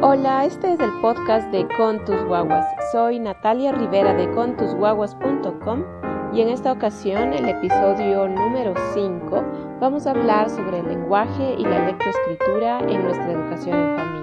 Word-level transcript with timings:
Hola, 0.00 0.44
este 0.44 0.74
es 0.74 0.78
el 0.78 0.92
podcast 1.00 1.50
de 1.50 1.66
Con 1.76 2.04
tus 2.04 2.22
guaguas. 2.26 2.64
Soy 2.92 3.18
Natalia 3.18 3.72
Rivera 3.72 4.14
de 4.14 4.30
contusguaguas.com 4.30 5.82
y 6.32 6.40
en 6.40 6.50
esta 6.50 6.70
ocasión, 6.70 7.32
el 7.32 7.48
episodio 7.48 8.28
número 8.28 8.74
5, 8.94 9.44
vamos 9.80 10.06
a 10.06 10.10
hablar 10.12 10.50
sobre 10.50 10.78
el 10.78 10.86
lenguaje 10.86 11.56
y 11.58 11.64
la 11.64 11.86
lectoescritura 11.86 12.78
en 12.88 13.02
nuestra 13.02 13.32
educación 13.32 13.76
en 13.76 13.96
familia. 13.96 14.17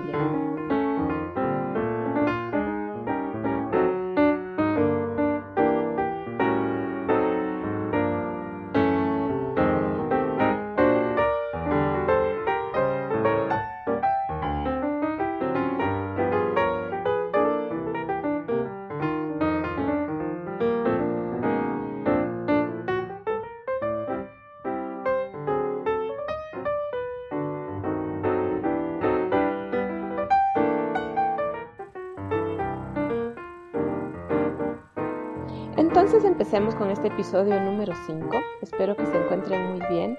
Empecemos 36.56 36.80
con 36.80 36.90
este 36.90 37.10
episodio 37.10 37.60
número 37.60 37.92
5. 38.08 38.30
Espero 38.62 38.96
que 38.96 39.06
se 39.06 39.18
encuentren 39.22 39.74
muy 39.74 39.86
bien. 39.90 40.16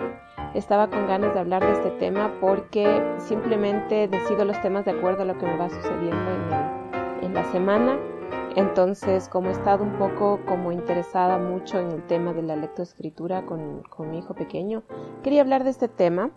Estaba 0.53 0.91
con 0.91 1.07
ganas 1.07 1.33
de 1.33 1.41
hablar 1.41 1.65
de 1.65 1.73
este 1.73 1.91
tema 1.93 2.31
porque 2.43 3.03
simplemente 3.17 4.07
decido 4.07 4.45
los 4.45 4.61
temas 4.61 4.85
de 4.85 4.91
acuerdo 4.91 5.23
a 5.23 5.25
lo 5.25 5.39
que 5.39 5.47
me 5.47 5.57
va 5.57 5.71
sucediendo 5.71 6.31
en, 7.23 7.33
la 7.33 7.43
semana. 7.53 7.99
Entonces, 8.55 9.31
como 9.31 9.49
he 9.49 9.53
estado 9.53 9.83
un 9.83 9.97
poco 9.97 10.41
como 10.45 10.73
interesada 10.73 11.39
mucho 11.39 11.79
en 11.79 11.91
el 11.91 12.07
tema 12.07 12.35
de 12.35 12.43
la 12.43 12.57
lectoescritura 12.57 13.47
con, 13.47 13.83
con 13.85 14.11
mi 14.11 14.19
hijo 14.19 14.35
pequeño, 14.35 14.83
quería 15.23 15.41
hablar 15.41 15.65
de 15.65 15.71
este 15.71 15.89
tema. 15.89 16.33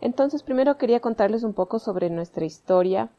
Entonces, 0.00 0.42
primero 0.42 0.76
quería 0.76 0.98
contarles 0.98 1.44
un 1.44 1.54
poco 1.54 1.78
sobre 1.78 2.10
nuestra 2.10 2.44
historia 2.44 3.10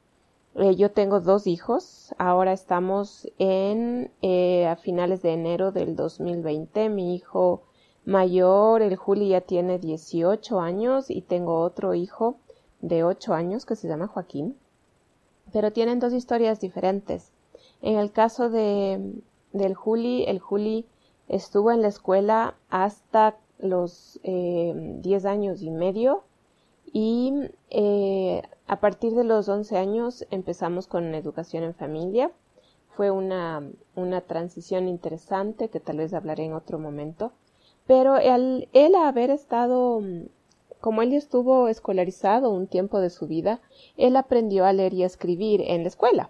eh, 0.57 0.75
yo 0.75 0.91
tengo 0.91 1.19
dos 1.19 1.47
hijos. 1.47 2.15
Ahora 2.17 2.51
estamos 2.51 3.27
en 3.37 4.11
eh, 4.21 4.65
a 4.67 4.75
finales 4.75 5.21
de 5.21 5.33
enero 5.33 5.71
del 5.71 5.95
2020. 5.95 6.89
Mi 6.89 7.15
hijo 7.15 7.63
mayor, 8.05 8.81
el 8.81 8.95
Juli, 8.95 9.29
ya 9.29 9.41
tiene 9.41 9.77
18 9.79 10.59
años 10.59 11.09
y 11.09 11.21
tengo 11.21 11.61
otro 11.61 11.93
hijo 11.93 12.37
de 12.81 13.03
8 13.03 13.33
años 13.33 13.65
que 13.65 13.75
se 13.75 13.87
llama 13.87 14.07
Joaquín. 14.07 14.57
Pero 15.53 15.71
tienen 15.71 15.99
dos 15.99 16.13
historias 16.13 16.59
diferentes. 16.59 17.31
En 17.81 17.97
el 17.97 18.11
caso 18.11 18.49
de, 18.49 19.13
del 19.53 19.75
Juli, 19.75 20.25
el 20.25 20.39
Juli 20.39 20.87
estuvo 21.27 21.71
en 21.71 21.81
la 21.81 21.89
escuela 21.89 22.55
hasta 22.69 23.37
los 23.59 24.19
eh, 24.23 24.73
10 25.01 25.25
años 25.25 25.61
y 25.61 25.69
medio 25.69 26.23
y 26.91 27.33
eh, 27.69 28.41
a 28.67 28.79
partir 28.79 29.13
de 29.13 29.23
los 29.23 29.47
11 29.47 29.77
años 29.77 30.25
empezamos 30.29 30.87
con 30.87 31.15
educación 31.15 31.63
en 31.63 31.73
familia. 31.73 32.31
Fue 32.89 33.11
una, 33.11 33.63
una 33.95 34.21
transición 34.21 34.87
interesante 34.87 35.69
que 35.69 35.79
tal 35.79 35.97
vez 35.97 36.13
hablaré 36.13 36.45
en 36.45 36.53
otro 36.53 36.77
momento. 36.77 37.31
Pero 37.85 38.17
él, 38.17 38.67
él 38.73 38.95
haber 38.95 39.29
estado, 39.29 40.01
como 40.81 41.01
él 41.01 41.13
estuvo 41.13 41.69
escolarizado 41.69 42.51
un 42.51 42.67
tiempo 42.67 42.99
de 42.99 43.09
su 43.09 43.27
vida, 43.27 43.61
él 43.95 44.17
aprendió 44.17 44.65
a 44.65 44.73
leer 44.73 44.93
y 44.93 45.03
a 45.03 45.07
escribir 45.07 45.61
en 45.61 45.83
la 45.83 45.87
escuela. 45.87 46.29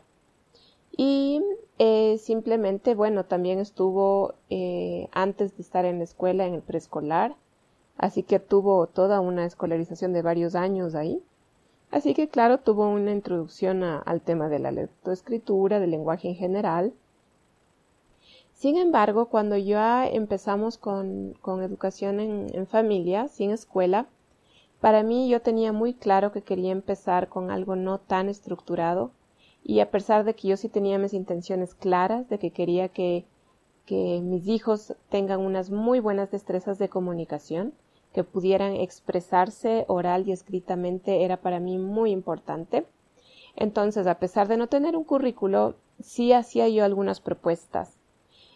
Y 0.96 1.42
eh, 1.80 2.20
simplemente, 2.20 2.94
bueno, 2.94 3.26
también 3.26 3.58
estuvo 3.58 4.36
eh, 4.52 5.10
antes 5.12 5.58
de 5.58 5.64
estar 5.64 5.86
en 5.86 5.98
la 5.98 6.04
escuela, 6.04 6.46
en 6.46 6.54
el 6.54 6.62
preescolar, 6.62 7.36
así 7.98 8.22
que 8.22 8.40
tuvo 8.40 8.86
toda 8.86 9.22
una 9.22 9.46
escolarización 9.46 10.14
de 10.14 10.22
varios 10.22 10.54
años 10.54 10.94
ahí. 10.94 11.24
Así 11.92 12.14
que 12.14 12.28
claro, 12.28 12.60
tuvo 12.60 12.90
una 12.90 13.12
introducción 13.12 13.84
al 13.84 14.22
tema 14.22 14.50
de 14.50 14.60
la 14.60 14.72
lectoescritura, 14.72 15.80
del 15.80 15.92
lenguaje 15.92 16.30
en 16.30 16.36
general. 16.36 16.94
Sin 18.54 18.78
embargo, 18.78 19.28
cuando 19.28 19.56
ya 19.56 20.08
empezamos 20.08 20.78
con, 20.78 21.36
educación 21.64 22.20
en, 22.20 22.48
en 22.54 22.68
familia, 22.68 23.28
sin 23.28 23.52
escuela, 23.52 24.08
para 24.82 25.04
mí 25.04 25.30
yo 25.30 25.42
tenía 25.42 25.72
muy 25.72 25.94
claro 25.94 26.32
que 26.32 26.42
quería 26.42 26.72
empezar 26.72 27.30
con 27.30 27.52
algo 27.52 27.76
no 27.76 28.00
tan 28.00 28.30
estructurado 28.30 29.12
y 29.64 29.80
a 29.80 29.92
pesar 29.92 30.24
de 30.24 30.34
que 30.36 30.48
yo 30.48 30.58
sí 30.58 30.70
tenía 30.70 30.98
mis 30.98 31.14
intenciones 31.14 31.74
claras 31.74 32.30
de 32.30 32.38
que 32.40 32.52
quería 32.52 32.90
que, 32.90 33.26
que 33.86 34.22
mis 34.22 34.48
hijos 34.48 34.96
tengan 35.10 35.40
unas 35.40 35.72
muy 35.72 36.00
buenas 36.00 36.32
destrezas 36.32 36.78
de 36.78 36.90
comunicación, 36.90 37.74
que 38.18 38.24
pudieran 38.24 38.74
expresarse 38.74 39.86
oral 39.88 40.28
y 40.28 40.32
escritamente 40.32 41.24
era 41.24 41.38
para 41.38 41.60
mí 41.60 41.78
muy 41.78 42.10
importante. 42.10 42.84
Entonces, 43.56 44.08
a 44.08 44.18
pesar 44.18 44.48
de 44.48 44.58
no 44.58 44.66
tener 44.66 44.98
un 44.98 45.04
currículo, 45.04 45.76
sí 46.00 46.34
hacía 46.34 46.68
yo 46.68 46.84
algunas 46.84 47.22
propuestas. 47.22 47.96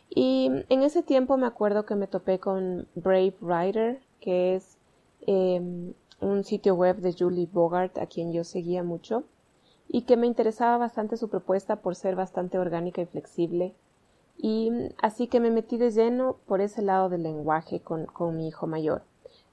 Y 0.09 0.49
en 0.69 0.81
ese 0.81 1.03
tiempo 1.03 1.37
me 1.37 1.45
acuerdo 1.45 1.85
que 1.85 1.93
me 1.93 2.07
topé 2.07 2.39
con 2.39 2.87
Brave 2.95 3.35
Writer, 3.39 4.01
que 4.19 4.55
es 4.55 4.79
em, 5.27 5.93
un 6.21 6.43
sitio 6.43 6.73
web 6.73 6.95
de 6.95 7.13
Julie 7.13 7.47
Bogart, 7.53 7.99
a 7.99 8.07
quien 8.07 8.33
yo 8.33 8.43
seguía 8.43 8.81
mucho, 8.81 9.25
y 9.87 10.05
que 10.07 10.17
me 10.17 10.25
interesaba 10.25 10.77
bastante 10.77 11.17
su 11.17 11.29
propuesta 11.29 11.83
por 11.83 11.95
ser 11.95 12.15
bastante 12.15 12.57
orgánica 12.57 12.99
y 13.03 13.05
flexible. 13.05 13.75
Y 14.39 14.71
así 15.03 15.27
que 15.27 15.39
me 15.39 15.51
metí 15.51 15.77
de 15.77 15.91
lleno 15.91 16.37
por 16.47 16.61
ese 16.61 16.81
lado 16.81 17.09
del 17.09 17.21
lenguaje 17.21 17.79
con 17.79 18.35
mi 18.35 18.47
hijo 18.47 18.65
mayor. 18.65 19.03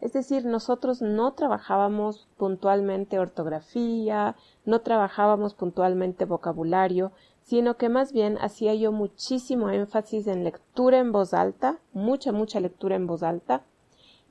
Es 0.01 0.13
decir, 0.13 0.45
nosotros 0.45 1.03
no 1.03 1.33
trabajábamos 1.33 2.29
puntualmente 2.37 3.19
ortografía, 3.19 4.37
no 4.65 4.81
trabajábamos 4.81 5.55
puntualmente 5.55 6.25
vocabulario, 6.25 7.11
sino 7.43 7.77
que 7.77 7.89
más 7.89 8.13
bien 8.13 8.39
hacía 8.41 8.75
yo 8.75 8.93
muchísimo 8.93 9.71
énfasis 9.71 10.29
en 10.29 10.45
lectura 10.45 10.99
en 10.99 11.11
voz 11.11 11.35
alta, 11.35 11.79
mucha, 11.93 12.31
mucha 12.31 12.61
lectura 12.61 12.95
en 12.95 13.07
voz 13.09 13.25
alta, 13.25 13.65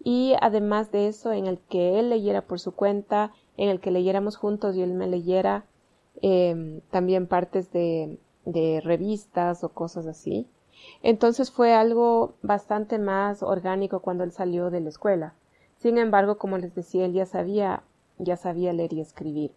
y 0.03 0.35
además 0.39 0.91
de 0.91 1.07
eso, 1.07 1.33
en 1.33 1.47
el 1.47 1.59
que 1.59 2.00
él 2.00 2.09
leyera 2.09 2.44
por 2.44 2.59
su 2.59 2.73
cuenta, 2.73 3.33
en 3.57 3.69
el 3.69 3.81
que 3.81 3.91
leyéramos 3.91 4.38
juntos 4.38 4.75
y 4.75 4.81
él 4.81 4.94
me 4.94 5.07
leyera 5.07 5.66
em, 6.22 6.79
también 6.91 7.27
partes 7.27 7.72
de, 7.73 8.19
de 8.45 8.79
revistas 8.81 9.66
o 9.66 9.69
cosas 9.69 10.07
así. 10.07 10.47
Entonces 11.03 11.51
fue 11.51 11.73
algo 11.73 12.35
bastante 12.41 13.00
más 13.00 13.44
orgánico 13.44 14.00
cuando 14.00 14.23
él 14.23 14.31
salió 14.31 14.69
de 14.69 14.79
la 14.79 14.89
escuela. 14.89 15.33
Sin 15.77 15.97
embargo, 15.97 16.38
como 16.38 16.57
les 16.57 16.73
decía, 16.75 17.05
él 17.05 17.13
ya 17.13 17.25
sabía, 17.25 17.83
ya 18.17 18.35
sabía 18.35 18.73
leer 18.73 18.93
y 18.93 19.01
escribir. 19.01 19.55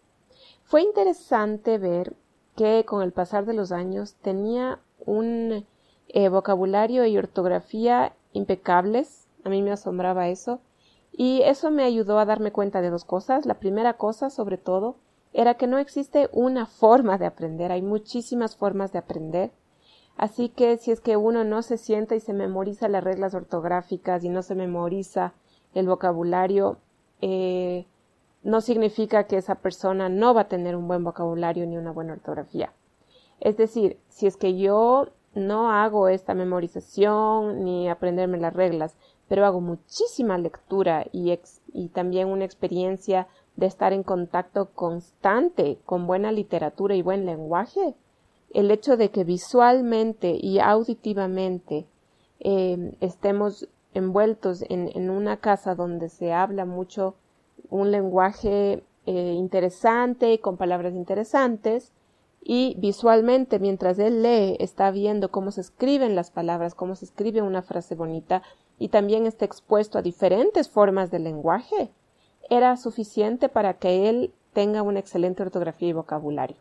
Fue 0.65 0.83
interesante 0.83 1.79
ver 1.79 2.15
que 2.57 2.85
con 2.85 3.03
el 3.03 3.13
pasar 3.13 3.47
de 3.47 3.55
los 3.55 3.73
años 3.73 4.15
tenía 4.23 4.81
un 5.07 5.67
eh, 6.09 6.29
vocabulario 6.29 7.07
y 7.07 7.17
ortografía 7.17 8.15
impecables. 8.33 9.29
A 9.45 9.49
mí 9.49 9.63
me 9.63 9.73
asombraba 9.73 10.29
eso. 10.29 10.61
Y 11.13 11.43
eso 11.43 11.71
me 11.71 11.85
ayudó 11.85 12.19
a 12.19 12.25
darme 12.25 12.53
cuenta 12.53 12.81
de 12.81 12.91
dos 12.91 13.05
cosas. 13.05 13.47
La 13.47 13.59
primera 13.59 13.95
cosa, 13.95 14.31
sobre 14.31 14.59
todo, 14.59 14.97
era 15.33 15.55
que 15.55 15.67
no 15.67 15.79
existe 15.79 16.29
una 16.33 16.67
forma 16.67 17.19
de 17.19 17.27
aprender. 17.27 17.73
Hay 17.73 17.83
muchísimas 17.83 18.57
formas 18.57 18.93
de 18.93 18.99
aprender. 18.99 19.51
Así 20.17 20.49
que 20.51 20.77
si 20.77 20.91
es 20.91 21.01
que 21.01 21.17
uno 21.17 21.45
no 21.45 21.63
se 21.63 21.79
sienta 21.79 22.15
y 22.15 22.21
se 22.21 22.35
memoriza 22.35 22.89
las 22.89 23.03
reglas 23.03 23.35
ortográficas 23.35 24.23
y 24.25 24.29
no 24.29 24.43
se 24.43 24.55
memoriza 24.55 25.33
el 25.75 25.87
vocabulario 25.87 26.79
eh, 27.21 27.87
no 28.43 28.61
significa 28.61 29.25
que 29.25 29.37
esa 29.37 29.57
persona 29.57 30.09
no 30.09 30.35
va 30.35 30.43
a 30.43 30.49
tener 30.49 30.77
un 30.77 30.89
buen 30.89 31.05
vocabulario 31.05 31.67
ni 31.67 31.77
una 31.77 31.93
buena 31.93 32.15
ortografía. 32.15 32.73
Es 33.41 33.57
decir, 33.57 33.99
si 34.09 34.27
es 34.27 34.37
que 34.37 34.57
yo 34.57 35.09
no 35.35 35.71
hago 35.71 36.09
esta 36.09 36.35
memorización 36.35 37.65
ni 37.65 37.89
aprenderme 37.89 38.39
las 38.39 38.55
reglas, 38.55 38.97
pero 39.29 39.47
hago 39.47 39.61
muchísima 39.61 40.39
lectura 40.39 41.07
y, 41.13 41.39
y 41.73 41.89
también 41.89 42.29
una 42.29 42.45
experiencia 42.45 43.29
de 43.57 43.67
estar 43.67 43.93
en 43.93 44.03
contacto 44.03 44.71
constante 44.75 45.79
con 45.85 46.07
buena 46.07 46.33
literatura 46.33 46.95
y 46.95 47.03
buen 47.03 47.27
lenguaje, 47.27 47.95
el 48.53 48.71
hecho 48.71 48.97
de 48.97 49.11
que 49.11 49.23
visualmente 49.23 50.37
y 50.41 50.59
auditivamente 50.59 51.87
eh, 52.41 52.97
estemos 53.01 53.69
envueltos 53.95 54.65
en, 54.69 55.11
una 55.11 55.39
casa 55.39 55.75
donde 55.75 56.09
se 56.09 56.33
habla 56.33 56.65
mucho 56.65 57.15
un 57.69 57.91
lenguaje 57.91 58.83
eh, 59.07 59.35
interesante, 59.37 60.41
con 60.41 60.57
palabras 60.57 60.95
interesantes, 60.95 61.93
y 62.43 62.75
visualmente, 62.79 63.59
mientras 63.59 63.99
él 63.99 64.23
lee, 64.23 64.57
está 64.61 64.91
viendo 64.91 65.31
cómo 65.31 65.51
se 65.51 65.61
escriben 65.61 66.15
las 66.15 66.31
palabras, 66.31 66.75
cómo 66.75 66.95
se 66.95 67.05
escribe 67.05 67.43
una 67.43 67.63
frase 67.63 67.95
bonita, 67.95 68.43
y 68.79 68.89
también 68.89 69.27
está 69.27 69.45
expuesto 69.45 69.99
a 69.99 70.03
diferentes 70.03 70.69
formas 70.69 71.11
de 71.11 71.19
lenguaje, 71.19 71.91
era 72.49 72.77
suficiente 72.77 73.49
para 73.49 73.75
que 73.75 74.09
él 74.09 74.33
tenga 74.53 74.83
una 74.83 74.99
excelente 75.01 75.43
ortografía 75.43 75.89
y 75.89 75.93
vocabulario. 75.93 76.57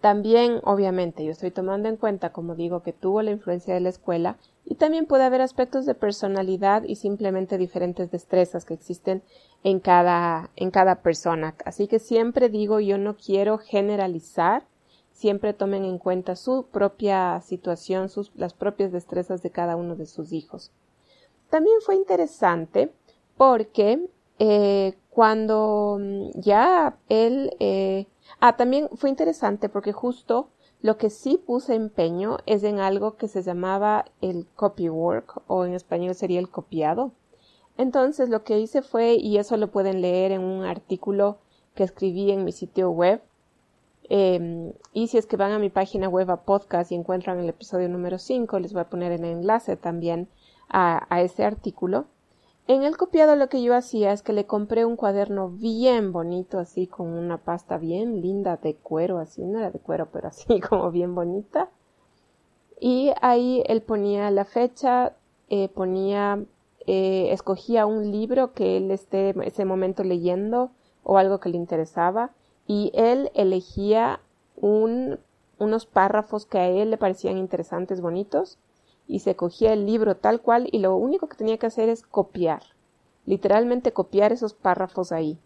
También, 0.00 0.60
obviamente, 0.64 1.24
yo 1.24 1.30
estoy 1.30 1.50
tomando 1.50 1.88
en 1.88 1.96
cuenta, 1.96 2.30
como 2.30 2.54
digo, 2.54 2.82
que 2.82 2.92
tuvo 2.92 3.22
la 3.22 3.30
influencia 3.30 3.72
de 3.72 3.80
la 3.80 3.88
escuela 3.88 4.36
y 4.64 4.76
también 4.76 5.06
puede 5.06 5.24
haber 5.24 5.40
aspectos 5.40 5.86
de 5.86 5.94
personalidad 5.94 6.84
y 6.84 6.96
simplemente 6.96 7.58
diferentes 7.58 8.10
destrezas 8.10 8.64
que 8.64 8.74
existen 8.74 9.22
en 9.62 9.80
cada, 9.80 10.50
en 10.56 10.70
cada 10.70 11.02
persona. 11.02 11.54
Así 11.64 11.86
que 11.86 11.98
siempre 11.98 12.48
digo, 12.48 12.80
yo 12.80 12.98
no 12.98 13.16
quiero 13.16 13.58
generalizar, 13.58 14.66
siempre 15.12 15.52
tomen 15.52 15.84
en 15.84 15.98
cuenta 15.98 16.36
su 16.36 16.66
propia 16.66 17.40
situación, 17.42 18.08
sus, 18.08 18.32
las 18.34 18.54
propias 18.54 18.92
destrezas 18.92 19.42
de 19.42 19.50
cada 19.50 19.76
uno 19.76 19.96
de 19.96 20.06
sus 20.06 20.32
hijos. 20.32 20.72
También 21.50 21.76
fue 21.82 21.96
interesante 21.96 22.92
porque 23.36 24.08
eh, 24.38 24.94
cuando 25.10 25.98
ya 26.34 26.96
él 27.08 27.54
eh, 27.60 28.06
Ah, 28.40 28.56
también 28.56 28.88
fue 28.94 29.10
interesante 29.10 29.68
porque 29.68 29.92
justo 29.92 30.48
lo 30.84 30.98
que 30.98 31.08
sí 31.08 31.38
puse 31.38 31.74
empeño 31.74 32.36
es 32.44 32.62
en 32.62 32.78
algo 32.78 33.16
que 33.16 33.26
se 33.26 33.42
llamaba 33.42 34.04
el 34.20 34.46
copywork 34.54 35.40
o 35.46 35.64
en 35.64 35.72
español 35.72 36.14
sería 36.14 36.38
el 36.38 36.50
copiado. 36.50 37.12
Entonces 37.78 38.28
lo 38.28 38.44
que 38.44 38.58
hice 38.60 38.82
fue, 38.82 39.14
y 39.14 39.38
eso 39.38 39.56
lo 39.56 39.70
pueden 39.70 40.02
leer 40.02 40.30
en 40.30 40.42
un 40.42 40.64
artículo 40.64 41.38
que 41.74 41.84
escribí 41.84 42.30
en 42.30 42.44
mi 42.44 42.52
sitio 42.52 42.90
web, 42.90 43.22
em, 44.10 44.74
y 44.92 45.06
si 45.06 45.16
es 45.16 45.24
que 45.24 45.38
van 45.38 45.52
a 45.52 45.58
mi 45.58 45.70
página 45.70 46.06
web 46.10 46.30
a 46.30 46.42
podcast 46.42 46.92
y 46.92 46.96
encuentran 46.96 47.40
el 47.40 47.48
episodio 47.48 47.88
número 47.88 48.18
5, 48.18 48.58
les 48.58 48.74
voy 48.74 48.82
a 48.82 48.90
poner 48.90 49.10
el 49.12 49.24
enlace 49.24 49.78
también 49.78 50.28
a, 50.68 51.06
a 51.08 51.22
ese 51.22 51.46
artículo. 51.46 52.04
En 52.66 52.82
el 52.82 52.96
copiado 52.96 53.36
lo 53.36 53.50
que 53.50 53.62
yo 53.62 53.74
hacía 53.74 54.12
es 54.12 54.22
que 54.22 54.32
le 54.32 54.46
compré 54.46 54.86
un 54.86 54.96
cuaderno 54.96 55.50
bien 55.50 56.12
bonito, 56.12 56.58
así 56.58 56.86
con 56.86 57.08
una 57.08 57.36
pasta 57.36 57.76
bien 57.76 58.22
linda 58.22 58.56
de 58.56 58.74
cuero, 58.74 59.18
así, 59.18 59.42
no 59.44 59.58
era 59.58 59.70
de 59.70 59.78
cuero, 59.78 60.08
pero 60.10 60.28
así 60.28 60.60
como 60.68 60.90
bien 60.90 61.14
bonita. 61.14 61.68
Y 62.80 63.12
ahí 63.20 63.62
él 63.66 63.82
ponía 63.82 64.30
la 64.30 64.46
fecha, 64.46 65.12
eh, 65.50 65.68
ponía, 65.68 66.42
eh, 66.86 67.28
escogía 67.32 67.84
un 67.84 68.10
libro 68.10 68.54
que 68.54 68.78
él 68.78 68.90
esté 68.90 69.34
ese 69.46 69.66
momento 69.66 70.02
leyendo 70.02 70.70
o 71.02 71.18
algo 71.18 71.40
que 71.40 71.50
le 71.50 71.58
interesaba 71.58 72.30
y 72.66 72.92
él 72.94 73.30
elegía 73.34 74.20
un, 74.56 75.18
unos 75.58 75.84
párrafos 75.84 76.46
que 76.46 76.58
a 76.58 76.68
él 76.68 76.90
le 76.90 76.96
parecían 76.96 77.36
interesantes, 77.36 78.00
bonitos 78.00 78.58
y 79.06 79.20
se 79.20 79.36
cogía 79.36 79.72
el 79.72 79.86
libro 79.86 80.16
tal 80.16 80.40
cual 80.40 80.68
y 80.72 80.78
lo 80.78 80.96
único 80.96 81.28
que 81.28 81.36
tenía 81.36 81.58
que 81.58 81.66
hacer 81.66 81.88
es 81.88 82.02
copiar, 82.02 82.62
literalmente 83.26 83.92
copiar 83.92 84.32
esos 84.32 84.54
párrafos 84.54 85.12
ahí. 85.12 85.38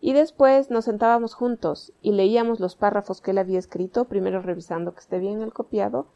Y 0.00 0.12
después 0.12 0.70
nos 0.70 0.84
sentábamos 0.84 1.34
juntos 1.34 1.92
y 2.02 2.12
leíamos 2.12 2.60
los 2.60 2.76
párrafos 2.76 3.20
que 3.20 3.30
él 3.30 3.38
había 3.38 3.58
escrito, 3.58 4.04
primero 4.04 4.40
revisando 4.40 4.92
que 4.92 5.00
esté 5.00 5.18
bien 5.18 5.42
el 5.42 5.52
copiado. 5.52 6.06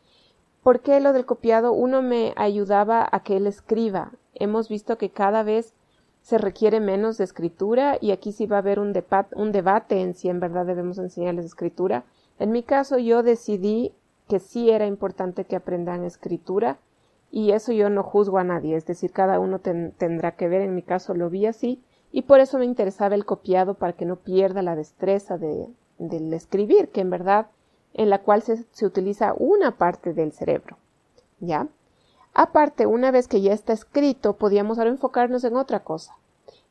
porque 0.63 1.01
lo 1.01 1.15
del 1.15 1.25
copiado? 1.25 1.73
Uno 1.73 2.03
me 2.03 2.35
ayudaba 2.37 3.09
a 3.11 3.23
que 3.23 3.39
él 3.39 3.47
escriba. 3.47 4.13
Hemos 4.35 4.69
visto 4.69 4.99
que 4.99 5.11
cada 5.11 5.43
vez 5.43 5.75
se 6.21 6.37
requiere 6.37 6.81
menos 6.81 7.17
de 7.17 7.25
escritura 7.25 7.97
y 7.99 8.11
aquí 8.11 8.33
sí 8.33 8.47
va 8.47 8.57
a 8.57 8.59
haber 8.59 8.79
un, 8.79 8.93
un 9.37 9.53
debate 9.53 10.03
en 10.03 10.15
si 10.15 10.29
en 10.29 10.39
verdad 10.39 10.67
debemos 10.67 10.99
enseñarles 10.99 11.47
escritura. 11.47 12.05
En 12.39 12.53
mi 12.53 12.63
caso 12.63 12.99
yo 12.99 13.23
decidí 13.23 13.95
que 14.31 14.39
sí 14.39 14.71
era 14.71 14.87
importante 14.87 15.45
que 15.45 15.57
aprendan 15.57 16.05
escritura 16.05 16.79
y 17.33 17.51
eso 17.51 17.73
yo 17.73 17.91
no 17.91 18.05
juzgo 18.05 18.39
a 18.39 18.45
nadie, 18.45 18.77
es 18.77 18.87
decir, 18.87 19.11
cada 19.11 19.41
uno 19.41 19.59
tendrá 19.59 20.37
que 20.37 20.49
ver, 20.49 20.63
en 20.63 20.77
mi 20.77 20.83
caso 20.83 21.15
lo 21.15 21.31
vi 21.31 21.47
así 21.47 21.83
y 22.13 22.23
por 22.23 22.39
eso 22.39 22.57
me 22.57 22.65
interesaba 22.65 23.17
el 23.17 23.25
copiado 23.25 23.75
para 23.75 23.93
que 23.93 24.05
no 24.05 24.17
pierda 24.17 24.63
la 24.63 24.77
destreza 24.77 25.37
de, 25.37 25.67
del 25.99 26.33
escribir, 26.33 26.91
que 26.91 27.01
en 27.01 27.11
verdad 27.11 27.49
en 27.93 28.09
la 28.09 28.23
cual 28.23 28.43
se, 28.43 28.87
utiliza 28.87 29.35
una 29.37 29.77
parte 29.77 30.15
del 30.15 30.31
cerebro. 30.31 30.77
¿Ya? 31.41 31.67
Aparte, 32.33 32.87
una 32.87 33.11
vez 33.11 33.27
que 33.27 33.41
ya 33.41 33.53
está 33.53 33.73
escrito, 33.73 34.37
podíamos 34.37 34.79
ahora 34.79 34.91
enfocarnos 34.91 35.43
en 35.43 35.57
otra 35.57 35.81
cosa. 35.81 36.15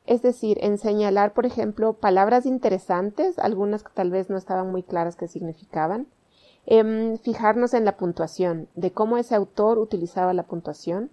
Es 0.06 0.22
decir, 0.22 0.56
en 0.62 0.78
señalar, 0.78 1.34
por 1.34 1.44
ejemplo, 1.44 1.92
palabras 1.92 2.46
interesantes, 2.46 3.38
algunas 3.38 3.82
que 3.82 3.92
tal 3.92 4.10
vez 4.10 4.30
no 4.30 4.38
estaban 4.38 4.70
muy 4.72 4.82
claras 4.82 5.16
qué 5.16 5.28
significaban, 5.28 6.06
Em, 6.66 7.18
fijarnos 7.18 7.74
en 7.74 7.84
la 7.84 7.96
puntuación, 7.96 8.68
de 8.74 8.92
cómo 8.92 9.16
ese 9.16 9.34
autor 9.34 9.78
utilizaba 9.78 10.34
la 10.34 10.44
puntuación. 10.44 11.10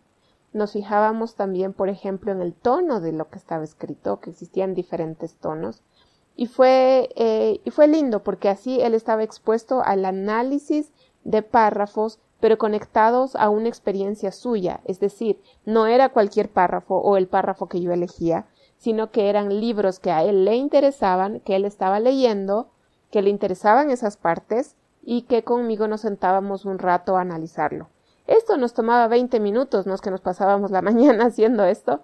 Nos 0.53 0.73
fijábamos 0.73 1.35
también, 1.35 1.73
por 1.73 1.89
ejemplo, 1.89 2.31
en 2.31 2.41
el 2.41 2.53
tono 2.53 2.99
de 2.99 3.11
lo 3.11 3.29
que 3.29 3.38
estaba 3.38 3.63
escrito, 3.63 4.19
que 4.19 4.29
existían 4.29 4.73
diferentes 4.73 5.35
tonos. 5.35 5.81
Y 6.35 6.47
fue, 6.47 7.09
eh, 7.15 7.61
y 7.63 7.71
fue 7.71 7.88
lindo 7.88 8.23
porque 8.23 8.49
así 8.49 8.79
él 8.81 8.94
estaba 8.94 9.23
expuesto 9.23 9.81
al 9.83 10.05
análisis 10.05 10.91
de 11.23 11.41
párrafos, 11.41 12.19
pero 12.39 12.57
conectados 12.57 13.35
a 13.35 13.50
una 13.50 13.67
experiencia 13.67 14.31
suya, 14.31 14.81
es 14.85 15.00
decir, 15.00 15.41
no 15.65 15.88
era 15.88 16.09
cualquier 16.09 16.50
párrafo 16.50 16.97
o 16.97 17.17
el 17.17 17.27
párrafo 17.27 17.67
que 17.67 17.81
yo 17.81 17.91
elegía, 17.91 18.45
sino 18.77 19.09
que 19.09 19.29
eran 19.29 19.59
libros 19.59 20.00
que 20.00 20.11
a 20.11 20.23
él 20.23 20.45
le 20.45 20.55
interesaban, 20.55 21.39
que 21.39 21.55
él 21.55 21.65
estaba 21.65 22.00
leyendo, 22.00 22.69
que 23.09 23.23
le 23.23 23.31
interesaban 23.31 23.89
esas 23.89 24.17
partes, 24.17 24.75
y 25.09 25.21
que 25.21 25.45
conmigo 25.45 25.88
nos 25.88 26.01
sentábamos 26.01 26.65
un 26.65 26.80
rato 26.80 27.15
a 27.15 27.21
analizarlo. 27.21 27.88
Esto 28.27 28.57
nos 28.57 28.74
tomaba 28.74 29.07
20 29.07 29.39
minutos, 29.39 29.88
no 29.88 29.95
es 29.95 30.01
que 30.01 30.12
nos 30.12 30.19
pasábamos 30.19 30.69
la 30.69 30.81
mañana 30.89 31.27
haciendo 31.27 31.63
esto, 31.63 32.01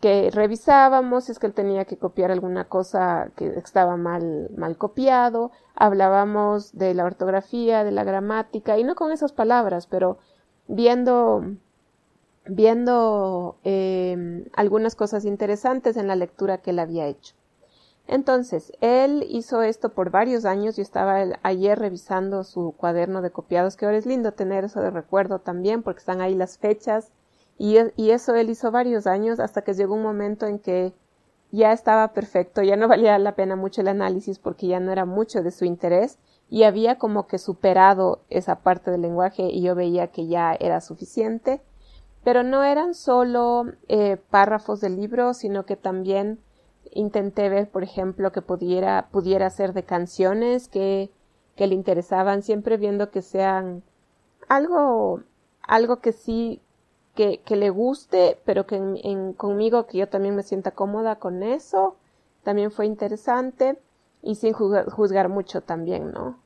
que 0.00 0.28
revisábamos 0.32 1.24
si 1.24 1.32
es 1.32 1.38
que 1.38 1.46
él 1.46 1.54
tenía 1.54 1.84
que 1.84 1.98
copiar 1.98 2.32
alguna 2.32 2.64
cosa 2.64 3.30
que 3.36 3.46
estaba 3.46 3.96
mal, 3.96 4.50
mal 4.56 4.76
copiado, 4.76 5.52
hablábamos 5.76 6.76
de 6.76 6.94
la 6.94 7.04
ortografía, 7.04 7.84
de 7.84 7.92
la 7.92 8.02
gramática, 8.02 8.76
y 8.76 8.82
no 8.82 8.96
con 8.96 9.12
esas 9.12 9.32
palabras, 9.32 9.86
pero 9.86 10.18
viendo 10.66 11.44
viendo 12.44 13.54
eh, 13.62 14.48
algunas 14.52 14.96
cosas 14.96 15.24
interesantes 15.24 15.96
en 15.96 16.08
la 16.08 16.16
lectura 16.16 16.58
que 16.58 16.70
él 16.70 16.80
había 16.80 17.06
hecho. 17.06 17.36
Entonces, 18.06 18.72
él 18.80 19.24
hizo 19.28 19.62
esto 19.62 19.90
por 19.90 20.10
varios 20.10 20.44
años. 20.44 20.76
Yo 20.76 20.82
estaba 20.82 21.24
ayer 21.42 21.78
revisando 21.78 22.44
su 22.44 22.74
cuaderno 22.76 23.22
de 23.22 23.30
copiados, 23.30 23.76
que 23.76 23.86
ahora 23.86 23.98
es 23.98 24.06
lindo 24.06 24.32
tener 24.32 24.64
eso 24.64 24.80
de 24.80 24.90
recuerdo 24.90 25.38
también, 25.38 25.82
porque 25.82 26.00
están 26.00 26.20
ahí 26.20 26.34
las 26.34 26.58
fechas. 26.58 27.12
Y, 27.58 27.76
eso 28.10 28.34
él 28.34 28.50
hizo 28.50 28.70
varios 28.70 29.06
años 29.06 29.38
hasta 29.38 29.62
que 29.62 29.74
llegó 29.74 29.94
un 29.94 30.02
momento 30.02 30.46
en 30.46 30.58
que 30.58 30.92
ya 31.52 31.72
estaba 31.72 32.12
perfecto, 32.12 32.62
ya 32.62 32.76
no 32.76 32.88
valía 32.88 33.18
la 33.18 33.36
pena 33.36 33.56
mucho 33.56 33.82
el 33.82 33.88
análisis 33.88 34.38
porque 34.38 34.66
ya 34.66 34.80
no 34.80 34.90
era 34.90 35.04
mucho 35.04 35.42
de 35.42 35.50
su 35.50 35.66
interés 35.66 36.18
y 36.48 36.64
había 36.64 36.98
como 36.98 37.26
que 37.26 37.38
superado 37.38 38.22
esa 38.30 38.60
parte 38.60 38.90
del 38.90 39.02
lenguaje 39.02 39.44
y 39.44 39.62
yo 39.62 39.74
veía 39.74 40.08
que 40.08 40.26
ya 40.26 40.54
era 40.58 40.80
suficiente. 40.80 41.60
Pero 42.24 42.42
no 42.42 42.64
eran 42.64 42.94
solo 42.94 43.66
eh, 43.88 44.16
párrafos 44.30 44.80
del 44.80 44.96
libro, 44.96 45.34
sino 45.34 45.64
que 45.64 45.76
también 45.76 46.40
intenté 46.92 47.48
ver, 47.48 47.68
por 47.68 47.82
ejemplo, 47.82 48.32
que 48.32 48.42
pudiera, 48.42 49.08
pudiera 49.10 49.50
ser 49.50 49.72
de 49.72 49.82
canciones 49.82 50.68
que, 50.68 51.10
que 51.56 51.66
le 51.66 51.74
interesaban, 51.74 52.42
siempre 52.42 52.76
viendo 52.76 53.10
que 53.10 53.22
sean 53.22 53.82
algo, 54.48 55.22
algo 55.62 55.96
que 56.00 56.12
sí, 56.12 56.60
que, 57.14 57.40
que 57.44 57.56
le 57.56 57.70
guste, 57.70 58.38
pero 58.44 58.66
que 58.66 59.34
conmigo, 59.36 59.86
que 59.86 59.98
yo 59.98 60.08
también 60.08 60.34
me 60.36 60.42
sienta 60.42 60.70
cómoda 60.70 61.16
con 61.16 61.42
eso, 61.42 61.96
también 62.42 62.70
fue 62.70 62.86
interesante 62.86 63.78
y 64.22 64.36
sin 64.36 64.52
juzgar, 64.52 64.90
juzgar 64.90 65.28
mucho 65.28 65.62
también, 65.62 66.12
¿no? 66.12 66.38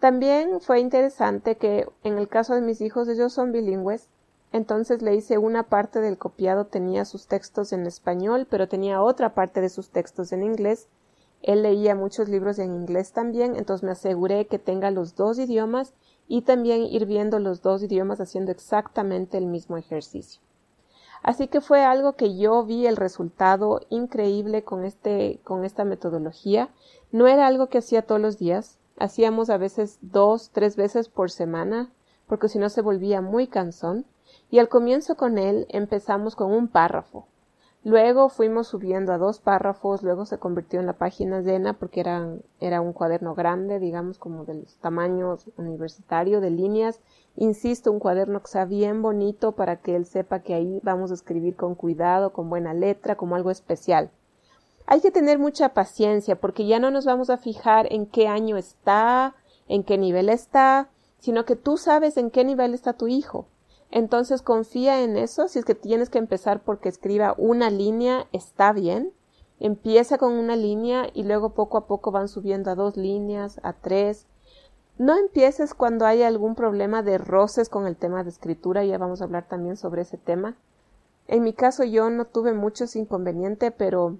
También 0.00 0.60
fue 0.60 0.80
interesante 0.80 1.56
que 1.56 1.86
en 2.02 2.18
el 2.18 2.28
caso 2.28 2.54
de 2.54 2.60
mis 2.60 2.80
hijos 2.80 3.08
ellos 3.08 3.32
son 3.32 3.52
bilingües 3.52 4.08
entonces 4.52 5.00
le 5.00 5.14
hice 5.14 5.38
una 5.38 5.62
parte 5.64 6.00
del 6.00 6.18
copiado 6.18 6.66
tenía 6.66 7.06
sus 7.06 7.26
textos 7.26 7.72
en 7.72 7.86
español, 7.86 8.46
pero 8.48 8.68
tenía 8.68 9.02
otra 9.02 9.34
parte 9.34 9.62
de 9.62 9.70
sus 9.70 9.88
textos 9.88 10.30
en 10.32 10.42
inglés. 10.42 10.88
Él 11.40 11.62
leía 11.62 11.94
muchos 11.94 12.28
libros 12.28 12.58
en 12.58 12.74
inglés 12.74 13.12
también, 13.12 13.56
entonces 13.56 13.82
me 13.82 13.92
aseguré 13.92 14.46
que 14.46 14.58
tenga 14.58 14.90
los 14.90 15.16
dos 15.16 15.38
idiomas 15.38 15.94
y 16.28 16.42
también 16.42 16.82
ir 16.82 17.06
viendo 17.06 17.38
los 17.38 17.62
dos 17.62 17.82
idiomas 17.82 18.20
haciendo 18.20 18.52
exactamente 18.52 19.38
el 19.38 19.46
mismo 19.46 19.78
ejercicio. 19.78 20.40
Así 21.22 21.48
que 21.48 21.60
fue 21.60 21.82
algo 21.82 22.14
que 22.14 22.36
yo 22.36 22.62
vi 22.64 22.86
el 22.86 22.96
resultado 22.96 23.80
increíble 23.88 24.64
con 24.64 24.84
este, 24.84 25.40
con 25.44 25.64
esta 25.64 25.84
metodología. 25.84 26.68
No 27.10 27.26
era 27.26 27.46
algo 27.46 27.68
que 27.68 27.78
hacía 27.78 28.02
todos 28.02 28.20
los 28.20 28.38
días, 28.38 28.78
hacíamos 28.98 29.48
a 29.48 29.56
veces 29.56 29.98
dos, 30.02 30.50
tres 30.52 30.76
veces 30.76 31.08
por 31.08 31.30
semana, 31.30 31.90
porque 32.26 32.48
si 32.48 32.58
no 32.58 32.68
se 32.68 32.82
volvía 32.82 33.20
muy 33.20 33.46
cansón 33.46 34.04
y 34.52 34.58
al 34.58 34.68
comienzo 34.68 35.16
con 35.16 35.38
él 35.38 35.64
empezamos 35.70 36.36
con 36.36 36.52
un 36.52 36.68
párrafo. 36.68 37.26
Luego 37.84 38.28
fuimos 38.28 38.66
subiendo 38.66 39.14
a 39.14 39.16
dos 39.16 39.40
párrafos, 39.40 40.02
luego 40.02 40.26
se 40.26 40.36
convirtió 40.36 40.78
en 40.78 40.84
la 40.84 40.92
página 40.92 41.40
llena 41.40 41.72
porque 41.72 42.00
era, 42.00 42.28
era 42.60 42.82
un 42.82 42.92
cuaderno 42.92 43.34
grande, 43.34 43.78
digamos 43.78 44.18
como 44.18 44.44
de 44.44 44.56
los 44.56 44.76
tamaños 44.76 45.50
universitario 45.56 46.42
de 46.42 46.50
líneas. 46.50 47.00
Insisto, 47.34 47.90
un 47.90 47.98
cuaderno 47.98 48.42
que 48.42 48.48
sea 48.48 48.66
bien 48.66 49.00
bonito 49.00 49.52
para 49.52 49.76
que 49.76 49.96
él 49.96 50.04
sepa 50.04 50.40
que 50.40 50.52
ahí 50.52 50.80
vamos 50.82 51.10
a 51.10 51.14
escribir 51.14 51.56
con 51.56 51.74
cuidado, 51.74 52.34
con 52.34 52.50
buena 52.50 52.74
letra, 52.74 53.16
como 53.16 53.36
algo 53.36 53.50
especial. 53.50 54.10
Hay 54.86 55.00
que 55.00 55.10
tener 55.10 55.38
mucha 55.38 55.70
paciencia 55.70 56.36
porque 56.36 56.66
ya 56.66 56.78
no 56.78 56.90
nos 56.90 57.06
vamos 57.06 57.30
a 57.30 57.38
fijar 57.38 57.90
en 57.90 58.04
qué 58.04 58.28
año 58.28 58.58
está, 58.58 59.34
en 59.66 59.82
qué 59.82 59.96
nivel 59.96 60.28
está, 60.28 60.90
sino 61.20 61.46
que 61.46 61.56
tú 61.56 61.78
sabes 61.78 62.18
en 62.18 62.30
qué 62.30 62.44
nivel 62.44 62.74
está 62.74 62.92
tu 62.92 63.08
hijo. 63.08 63.46
Entonces 63.92 64.40
confía 64.40 65.04
en 65.04 65.18
eso. 65.18 65.46
Si 65.48 65.58
es 65.58 65.64
que 65.66 65.74
tienes 65.74 66.08
que 66.08 66.18
empezar 66.18 66.64
porque 66.64 66.88
escriba 66.88 67.34
una 67.36 67.70
línea, 67.70 68.26
está 68.32 68.72
bien. 68.72 69.12
Empieza 69.60 70.16
con 70.18 70.32
una 70.32 70.56
línea 70.56 71.08
y 71.12 71.24
luego 71.24 71.50
poco 71.50 71.76
a 71.76 71.86
poco 71.86 72.10
van 72.10 72.28
subiendo 72.28 72.70
a 72.70 72.74
dos 72.74 72.96
líneas, 72.96 73.60
a 73.62 73.74
tres. 73.74 74.26
No 74.96 75.16
empieces 75.16 75.74
cuando 75.74 76.06
hay 76.06 76.22
algún 76.22 76.54
problema 76.54 77.02
de 77.02 77.18
roces 77.18 77.68
con 77.68 77.86
el 77.86 77.96
tema 77.96 78.24
de 78.24 78.30
escritura, 78.30 78.82
ya 78.82 78.96
vamos 78.96 79.20
a 79.20 79.24
hablar 79.24 79.46
también 79.46 79.76
sobre 79.76 80.02
ese 80.02 80.16
tema. 80.16 80.56
En 81.28 81.42
mi 81.42 81.52
caso 81.52 81.84
yo 81.84 82.08
no 82.08 82.24
tuve 82.24 82.54
muchos 82.54 82.96
inconvenientes, 82.96 83.72
pero 83.76 84.16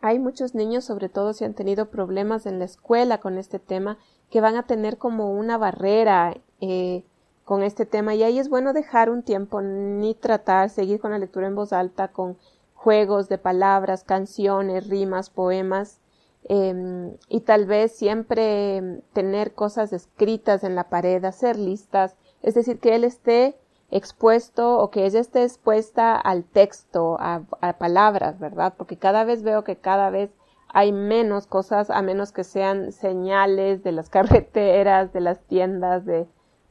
hay 0.00 0.18
muchos 0.18 0.56
niños, 0.56 0.84
sobre 0.84 1.08
todo 1.08 1.32
si 1.32 1.44
han 1.44 1.54
tenido 1.54 1.86
problemas 1.86 2.46
en 2.46 2.58
la 2.58 2.64
escuela 2.64 3.18
con 3.18 3.38
este 3.38 3.60
tema, 3.60 3.96
que 4.28 4.40
van 4.40 4.56
a 4.56 4.66
tener 4.66 4.98
como 4.98 5.32
una 5.32 5.56
barrera 5.56 6.36
eh, 6.60 7.04
con 7.48 7.62
este 7.62 7.86
tema 7.86 8.14
y 8.14 8.22
ahí 8.22 8.38
es 8.38 8.50
bueno 8.50 8.74
dejar 8.74 9.08
un 9.08 9.22
tiempo 9.22 9.62
ni 9.62 10.14
tratar, 10.14 10.68
seguir 10.68 11.00
con 11.00 11.12
la 11.12 11.18
lectura 11.18 11.46
en 11.46 11.54
voz 11.54 11.72
alta, 11.72 12.08
con 12.08 12.36
juegos 12.74 13.30
de 13.30 13.38
palabras, 13.38 14.04
canciones, 14.04 14.86
rimas, 14.90 15.30
poemas 15.30 15.98
em, 16.44 17.16
y 17.30 17.40
tal 17.40 17.64
vez 17.64 17.92
siempre 17.92 19.00
tener 19.14 19.54
cosas 19.54 19.94
escritas 19.94 20.62
en 20.62 20.74
la 20.74 20.90
pared, 20.90 21.24
hacer 21.24 21.58
listas, 21.58 22.16
es 22.42 22.52
decir, 22.52 22.80
que 22.80 22.94
él 22.94 23.02
esté 23.02 23.56
expuesto 23.90 24.78
o 24.78 24.90
que 24.90 25.06
ella 25.06 25.20
esté 25.20 25.42
expuesta 25.42 26.16
al 26.16 26.44
texto, 26.44 27.16
a, 27.18 27.44
palabras, 27.78 28.38
¿verdad? 28.38 28.74
Porque 28.76 28.98
cada 28.98 29.24
vez 29.24 29.42
veo 29.42 29.64
que 29.64 29.76
cada 29.76 30.10
vez 30.10 30.30
hay 30.68 30.92
menos 30.92 31.46
cosas 31.46 31.88
a 31.88 32.02
menos 32.02 32.30
que 32.30 32.44
sean 32.44 32.92
señales 32.92 33.82
de 33.82 33.92
las 33.92 34.10
carreteras, 34.16 35.14
de 35.14 35.20
las 35.22 35.40
tiendas, 35.46 36.04
de, 36.04 36.26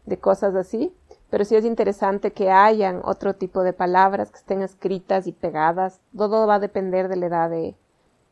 de 0.08 0.18
cosas 0.18 0.56
así, 0.56 0.92
pero 1.30 1.46
sí 1.46 1.56
es 1.56 1.66
interesante 1.66 2.32
que 2.32 2.50
hayan 2.50 3.02
otro 3.04 3.36
tipo 3.36 3.62
de 3.62 3.74
palabras 3.74 4.32
que 4.32 4.38
estén 4.38 4.62
escritas 4.62 5.28
y 5.28 5.34
pegadas. 5.34 6.00
Todo 6.16 6.48
va 6.48 6.56
a 6.56 6.60
depender 6.60 7.10
de 7.10 7.18
la 7.18 7.26
edad 7.28 7.50
de, 7.50 7.76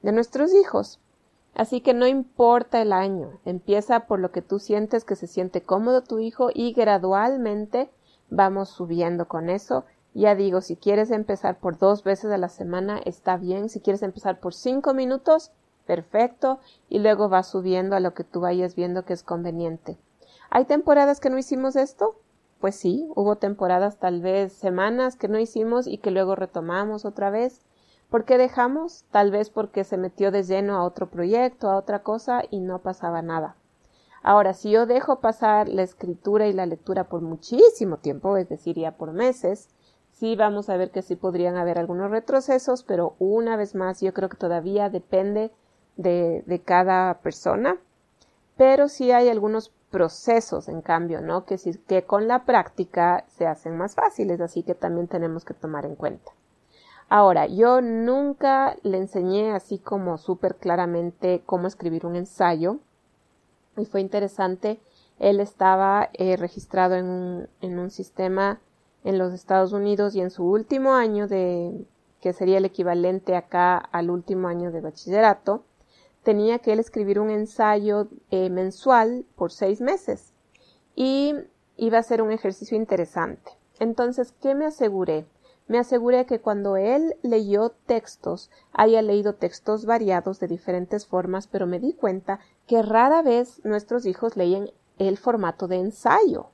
de 0.02 0.12
nuestros 0.12 0.54
hijos. 0.54 1.00
Así 1.54 1.82
que 1.82 1.94
no 1.94 2.08
importa 2.08 2.82
el 2.82 2.92
año, 2.92 3.40
empieza 3.46 4.08
por 4.08 4.20
lo 4.20 4.32
que 4.32 4.42
tú 4.42 4.60
sientes 4.60 5.06
que 5.06 5.16
se 5.16 5.28
siente 5.28 5.62
cómodo 5.62 6.02
tu 6.02 6.20
hijo 6.20 6.50
y 6.54 6.74
gradualmente 6.74 7.90
vamos 8.30 8.70
subiendo 8.70 9.28
con 9.28 9.50
eso. 9.50 9.86
Ya 10.14 10.34
digo, 10.34 10.62
si 10.62 10.78
quieres 10.78 11.12
empezar 11.12 11.60
por 11.60 11.78
dos 11.78 12.04
veces 12.04 12.32
a 12.32 12.38
la 12.38 12.50
semana, 12.50 13.00
está 13.04 13.36
bien. 13.36 13.68
Si 13.68 13.82
quieres 13.82 14.02
empezar 14.02 14.40
por 14.40 14.54
cinco 14.54 14.94
minutos, 14.94 15.52
perfecto. 15.86 16.60
Y 16.90 17.00
luego 17.00 17.30
va 17.30 17.44
subiendo 17.44 17.98
a 17.98 18.00
lo 18.00 18.14
que 18.14 18.24
tú 18.24 18.40
vayas 18.40 18.76
viendo 18.76 19.04
que 19.04 19.12
es 19.12 19.24
conveniente. 19.24 19.98
¿Hay 20.56 20.64
temporadas 20.64 21.20
que 21.20 21.30
no 21.30 21.38
hicimos 21.38 21.76
esto? 21.76 22.16
Pues 22.62 22.76
sí, 22.76 23.10
hubo 23.14 23.36
temporadas, 23.36 23.98
tal 23.98 24.22
vez 24.22 24.54
semanas 24.54 25.18
que 25.18 25.28
no 25.28 25.38
hicimos 25.38 25.86
y 25.86 25.98
que 25.98 26.12
luego 26.12 26.34
retomamos 26.34 27.04
otra 27.04 27.30
vez. 27.30 27.60
¿Por 28.10 28.24
qué 28.24 28.38
dejamos? 28.38 29.04
Tal 29.12 29.32
vez 29.32 29.50
porque 29.50 29.84
se 29.84 29.98
metió 29.98 30.32
de 30.32 30.44
lleno 30.44 30.78
a 30.78 30.86
otro 30.86 31.10
proyecto, 31.10 31.70
a 31.70 31.76
otra 31.76 32.04
cosa 32.04 32.42
y 32.50 32.62
no 32.62 32.80
pasaba 32.80 33.22
nada. 33.22 33.58
Ahora, 34.24 34.54
si 34.54 34.72
yo 34.72 34.86
dejo 34.86 35.20
pasar 35.20 35.68
la 35.68 35.84
escritura 35.84 36.48
y 36.48 36.54
la 36.54 36.66
lectura 36.66 37.10
por 37.10 37.20
muchísimo 37.20 37.98
tiempo, 37.98 38.38
es 38.38 38.48
decir, 38.48 38.78
ya 38.78 38.96
por 38.96 39.12
meses, 39.12 39.68
sí 40.14 40.38
vamos 40.38 40.70
a 40.70 40.78
ver 40.78 40.92
que 40.92 41.02
sí 41.02 41.18
podrían 41.18 41.58
haber 41.58 41.78
algunos 41.78 42.12
retrocesos, 42.12 42.84
pero 42.84 43.18
una 43.20 43.58
vez 43.58 43.76
más 43.76 44.00
yo 44.00 44.14
creo 44.14 44.30
que 44.30 44.38
todavía 44.38 44.90
depende 44.90 45.52
de, 45.98 46.46
de 46.46 46.62
cada 46.62 47.16
persona. 47.16 47.78
Pero 48.56 48.88
sí 48.88 49.12
hay 49.12 49.28
algunos 49.28 49.74
procesos, 49.92 50.68
en 50.68 50.82
cambio, 50.82 51.22
¿no? 51.22 51.46
Que, 51.46 51.58
si, 51.58 51.78
que 51.78 52.04
con 52.04 52.28
la 52.28 52.46
práctica 52.46 53.26
se 53.28 53.48
hacen 53.48 53.78
más 53.78 53.96
fáciles, 53.96 54.42
así 54.42 54.64
que 54.64 54.76
también 54.76 55.08
tenemos 55.08 55.46
que 55.46 55.54
tomar 55.54 55.86
en 55.86 55.96
cuenta. 55.96 56.32
Ahora, 57.08 57.46
yo 57.46 57.82
nunca 57.82 58.76
le 58.82 58.98
enseñé 58.98 59.52
así 59.52 59.78
como 59.78 60.18
súper 60.18 60.56
claramente 60.56 61.44
cómo 61.46 61.68
escribir 61.68 62.06
un 62.06 62.16
ensayo 62.16 62.78
y 63.78 63.86
fue 63.86 64.02
interesante. 64.02 64.80
Él 65.20 65.40
estaba 65.40 66.10
eh, 66.14 66.36
registrado 66.36 66.96
en 66.96 67.06
un, 67.06 67.50
en 67.62 67.80
un 67.80 67.92
sistema 67.92 68.60
en 69.04 69.20
los 69.20 69.34
Estados 69.34 69.72
Unidos 69.72 70.16
y 70.16 70.22
en 70.22 70.32
su 70.32 70.44
último 70.44 70.94
año 70.94 71.28
de 71.28 71.86
que 72.22 72.34
sería 72.34 72.58
el 72.58 72.66
equivalente 72.66 73.36
acá 73.36 73.78
al 73.78 74.10
último 74.10 74.48
año 74.48 74.72
de 74.72 74.82
bachillerato, 74.82 75.64
tenía 76.26 76.58
que 76.60 76.74
él 76.74 76.80
escribir 76.80 77.20
un 77.20 77.30
ensayo 77.30 78.08
eh, 78.32 78.50
mensual 78.50 79.26
por 79.36 79.52
seis 79.52 79.80
meses 79.80 80.34
y 80.96 81.36
iba 81.78 82.00
a 82.00 82.04
ser 82.04 82.22
un 82.24 82.32
ejercicio 82.32 82.76
interesante. 82.76 83.52
Entonces, 83.80 84.34
¿qué 84.42 84.56
me 84.56 84.66
aseguré? 84.66 85.28
Me 85.68 85.78
aseguré 85.78 86.26
que 86.26 86.42
cuando 86.42 86.78
él 86.78 87.16
leyó 87.22 87.70
textos, 87.86 88.50
haya 88.74 89.04
leído 89.04 89.36
textos 89.36 89.86
variados 89.86 90.40
de 90.40 90.48
diferentes 90.48 91.06
formas, 91.06 91.48
pero 91.48 91.68
me 91.68 91.80
di 91.80 91.94
cuenta 91.94 92.40
que 92.66 92.82
rara 92.82 93.22
vez 93.22 93.64
nuestros 93.64 94.08
hijos 94.08 94.36
leían 94.36 94.72
el 94.98 95.18
formato 95.18 95.68
de 95.68 95.78
ensayo. 95.78 96.48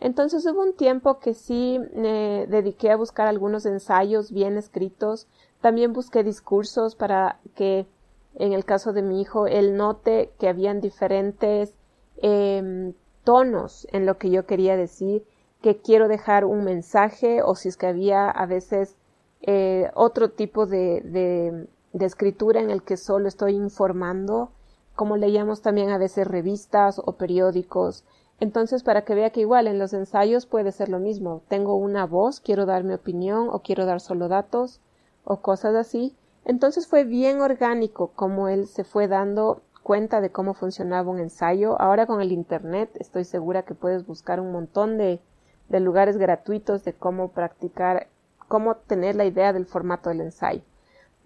Entonces 0.00 0.46
hubo 0.46 0.62
un 0.62 0.74
tiempo 0.74 1.18
que 1.18 1.34
sí 1.34 1.78
me 1.94 2.46
dediqué 2.46 2.90
a 2.90 2.96
buscar 2.96 3.26
algunos 3.26 3.66
ensayos 3.66 4.32
bien 4.32 4.56
escritos, 4.56 5.26
también 5.60 5.92
busqué 5.92 6.22
discursos 6.22 6.94
para 6.94 7.40
que 7.54 7.86
en 8.36 8.52
el 8.52 8.64
caso 8.64 8.92
de 8.92 9.02
mi 9.02 9.20
hijo, 9.20 9.46
él 9.46 9.76
note 9.76 10.32
que 10.38 10.48
habían 10.48 10.80
diferentes 10.80 11.74
em, 12.16 12.94
tonos 13.22 13.86
en 13.92 14.06
lo 14.06 14.18
que 14.18 14.30
yo 14.30 14.46
quería 14.46 14.76
decir, 14.76 15.24
que 15.62 15.78
quiero 15.78 16.08
dejar 16.08 16.44
un 16.44 16.64
mensaje 16.64 17.42
o 17.42 17.54
si 17.54 17.68
es 17.68 17.76
que 17.76 17.86
había 17.86 18.28
a 18.28 18.46
veces 18.46 18.96
eh, 19.40 19.90
otro 19.94 20.30
tipo 20.30 20.66
de, 20.66 21.00
de, 21.02 21.68
de 21.92 22.06
escritura 22.06 22.60
en 22.60 22.70
el 22.70 22.82
que 22.82 22.96
solo 22.96 23.28
estoy 23.28 23.54
informando, 23.54 24.50
como 24.94 25.16
leíamos 25.16 25.62
también 25.62 25.90
a 25.90 25.98
veces 25.98 26.26
revistas 26.26 27.00
o 27.04 27.12
periódicos. 27.12 28.04
Entonces, 28.40 28.82
para 28.82 29.04
que 29.04 29.14
vea 29.14 29.30
que 29.30 29.40
igual 29.40 29.66
en 29.68 29.78
los 29.78 29.92
ensayos 29.92 30.46
puede 30.46 30.72
ser 30.72 30.88
lo 30.88 30.98
mismo. 30.98 31.42
Tengo 31.48 31.76
una 31.76 32.04
voz, 32.04 32.40
quiero 32.40 32.66
dar 32.66 32.84
mi 32.84 32.92
opinión 32.92 33.48
o 33.50 33.60
quiero 33.60 33.86
dar 33.86 34.00
solo 34.00 34.28
datos 34.28 34.80
o 35.24 35.40
cosas 35.40 35.74
así. 35.74 36.16
Entonces 36.44 36.86
fue 36.86 37.04
bien 37.04 37.40
orgánico 37.40 38.08
como 38.14 38.48
él 38.48 38.66
se 38.66 38.84
fue 38.84 39.08
dando 39.08 39.62
cuenta 39.82 40.20
de 40.20 40.30
cómo 40.30 40.54
funcionaba 40.54 41.10
un 41.10 41.18
ensayo. 41.18 41.80
Ahora 41.80 42.06
con 42.06 42.20
el 42.20 42.32
Internet 42.32 42.90
estoy 42.98 43.24
segura 43.24 43.62
que 43.62 43.74
puedes 43.74 44.06
buscar 44.06 44.40
un 44.40 44.52
montón 44.52 44.98
de, 44.98 45.20
de 45.68 45.80
lugares 45.80 46.16
gratuitos 46.16 46.84
de 46.84 46.92
cómo 46.92 47.28
practicar, 47.28 48.08
cómo 48.48 48.76
tener 48.76 49.14
la 49.14 49.24
idea 49.24 49.52
del 49.52 49.66
formato 49.66 50.10
del 50.10 50.20
ensayo. 50.20 50.62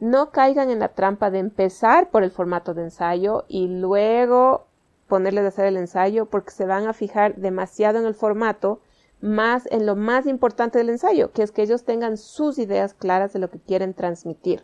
No 0.01 0.31
caigan 0.31 0.71
en 0.71 0.79
la 0.79 0.91
trampa 0.91 1.31
de 1.31 1.41
empezar 1.41 2.11
por 2.11 2.23
el 2.23 2.31
formato 2.31 2.73
de 2.75 2.83
ensayo 2.83 3.45
y 3.49 3.67
luego 3.67 4.67
ponerles 5.09 5.45
a 5.45 5.49
hacer 5.49 5.67
el 5.67 5.77
ensayo 5.77 6.27
porque 6.27 6.53
se 6.53 6.67
van 6.67 6.87
a 6.87 6.93
fijar 6.93 7.35
demasiado 7.37 7.99
en 7.99 8.07
el 8.07 8.15
formato 8.15 8.81
más 9.21 9.67
en 9.73 9.87
lo 9.87 9.97
más 9.97 10.27
importante 10.27 10.79
del 10.79 10.91
ensayo, 10.91 11.33
que 11.33 11.43
es 11.43 11.51
que 11.51 11.63
ellos 11.63 11.85
tengan 11.85 12.17
sus 12.17 12.59
ideas 12.59 12.95
claras 12.95 13.33
de 13.33 13.41
lo 13.41 13.51
que 13.51 13.59
quieren 13.59 13.95
transmitir. 13.95 14.63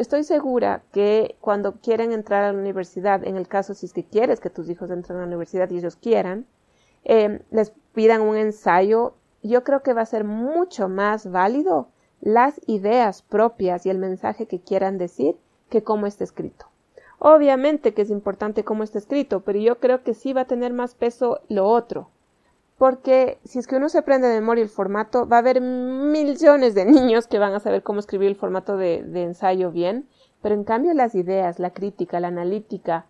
Estoy 0.00 0.24
segura 0.24 0.82
que 0.92 1.36
cuando 1.42 1.74
quieren 1.74 2.12
entrar 2.12 2.42
a 2.42 2.54
la 2.54 2.58
universidad, 2.58 3.22
en 3.22 3.36
el 3.36 3.46
caso 3.46 3.74
si 3.74 3.84
es 3.84 3.92
que 3.92 4.02
quieres 4.02 4.40
que 4.40 4.48
tus 4.48 4.70
hijos 4.70 4.90
entren 4.90 5.18
a 5.18 5.20
la 5.20 5.26
universidad 5.26 5.68
y 5.68 5.76
ellos 5.76 5.96
quieran, 5.96 6.46
eh, 7.04 7.42
les 7.50 7.74
pidan 7.92 8.22
un 8.22 8.38
ensayo, 8.38 9.12
yo 9.42 9.62
creo 9.62 9.82
que 9.82 9.92
va 9.92 10.00
a 10.00 10.06
ser 10.06 10.24
mucho 10.24 10.88
más 10.88 11.30
válido 11.30 11.88
las 12.22 12.62
ideas 12.66 13.20
propias 13.20 13.84
y 13.84 13.90
el 13.90 13.98
mensaje 13.98 14.46
que 14.46 14.62
quieran 14.62 14.96
decir 14.96 15.36
que 15.68 15.82
cómo 15.82 16.06
está 16.06 16.24
escrito. 16.24 16.64
Obviamente 17.18 17.92
que 17.92 18.00
es 18.00 18.08
importante 18.08 18.64
cómo 18.64 18.84
está 18.84 18.96
escrito, 18.96 19.40
pero 19.40 19.58
yo 19.58 19.80
creo 19.80 20.02
que 20.02 20.14
sí 20.14 20.32
va 20.32 20.40
a 20.40 20.46
tener 20.46 20.72
más 20.72 20.94
peso 20.94 21.42
lo 21.50 21.66
otro, 21.66 22.08
porque 22.80 23.38
si 23.44 23.58
es 23.58 23.66
que 23.66 23.76
uno 23.76 23.90
se 23.90 23.98
aprende 23.98 24.26
de 24.26 24.40
memoria 24.40 24.64
el 24.64 24.70
formato, 24.70 25.28
va 25.28 25.36
a 25.36 25.40
haber 25.40 25.60
millones 25.60 26.74
de 26.74 26.84
niños 26.86 27.26
que 27.26 27.38
van 27.38 27.52
a 27.52 27.60
saber 27.60 27.82
cómo 27.82 28.00
escribir 28.00 28.28
el 28.28 28.36
formato 28.36 28.78
de, 28.78 29.00
ensayo 29.22 29.70
bien, 29.70 30.08
pero 30.40 30.54
en 30.54 30.64
cambio 30.64 30.94
las 30.94 31.14
ideas, 31.14 31.58
la 31.58 31.74
crítica, 31.74 32.20
la 32.20 32.28
analítica 32.28 33.04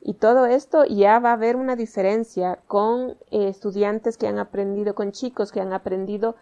y 0.00 0.14
todo 0.14 0.46
esto 0.46 0.84
ya 0.84 1.18
va 1.18 1.30
a 1.30 1.32
haber 1.32 1.56
una 1.56 1.74
diferencia 1.74 2.60
con 2.68 3.16
eh, 3.32 3.48
estudiantes 3.48 4.18
que 4.18 4.28
han 4.28 4.38
aprendido, 4.38 4.94
con 4.94 5.10
chicos 5.10 5.50
que 5.50 5.60
han 5.60 5.72
aprendido 5.72 6.36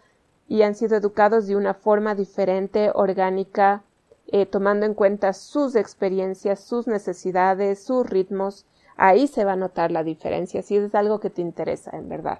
y 0.47 0.61
han 0.61 0.75
sido 0.75 0.97
educados 0.97 1.47
de 1.47 1.55
una 1.55 1.73
forma 1.73 2.13
diferente, 2.13 2.91
orgánica, 2.93 3.81
eh, 4.27 4.45
tomando 4.45 4.85
en 4.85 4.93
cuenta 4.93 5.33
sus 5.33 5.75
experiencias, 5.75 6.59
sus 6.59 6.85
necesidades, 6.85 7.83
sus 7.83 8.07
ritmos. 8.07 8.67
Ahí 8.97 9.25
se 9.25 9.45
va 9.45 9.53
a 9.53 9.55
notar 9.55 9.89
la 9.89 10.03
diferencia, 10.03 10.61
si 10.61 10.77
es 10.77 10.93
algo 10.93 11.19
que 11.19 11.31
te 11.31 11.41
interesa, 11.41 11.97
en 11.97 12.07
verdad. 12.07 12.37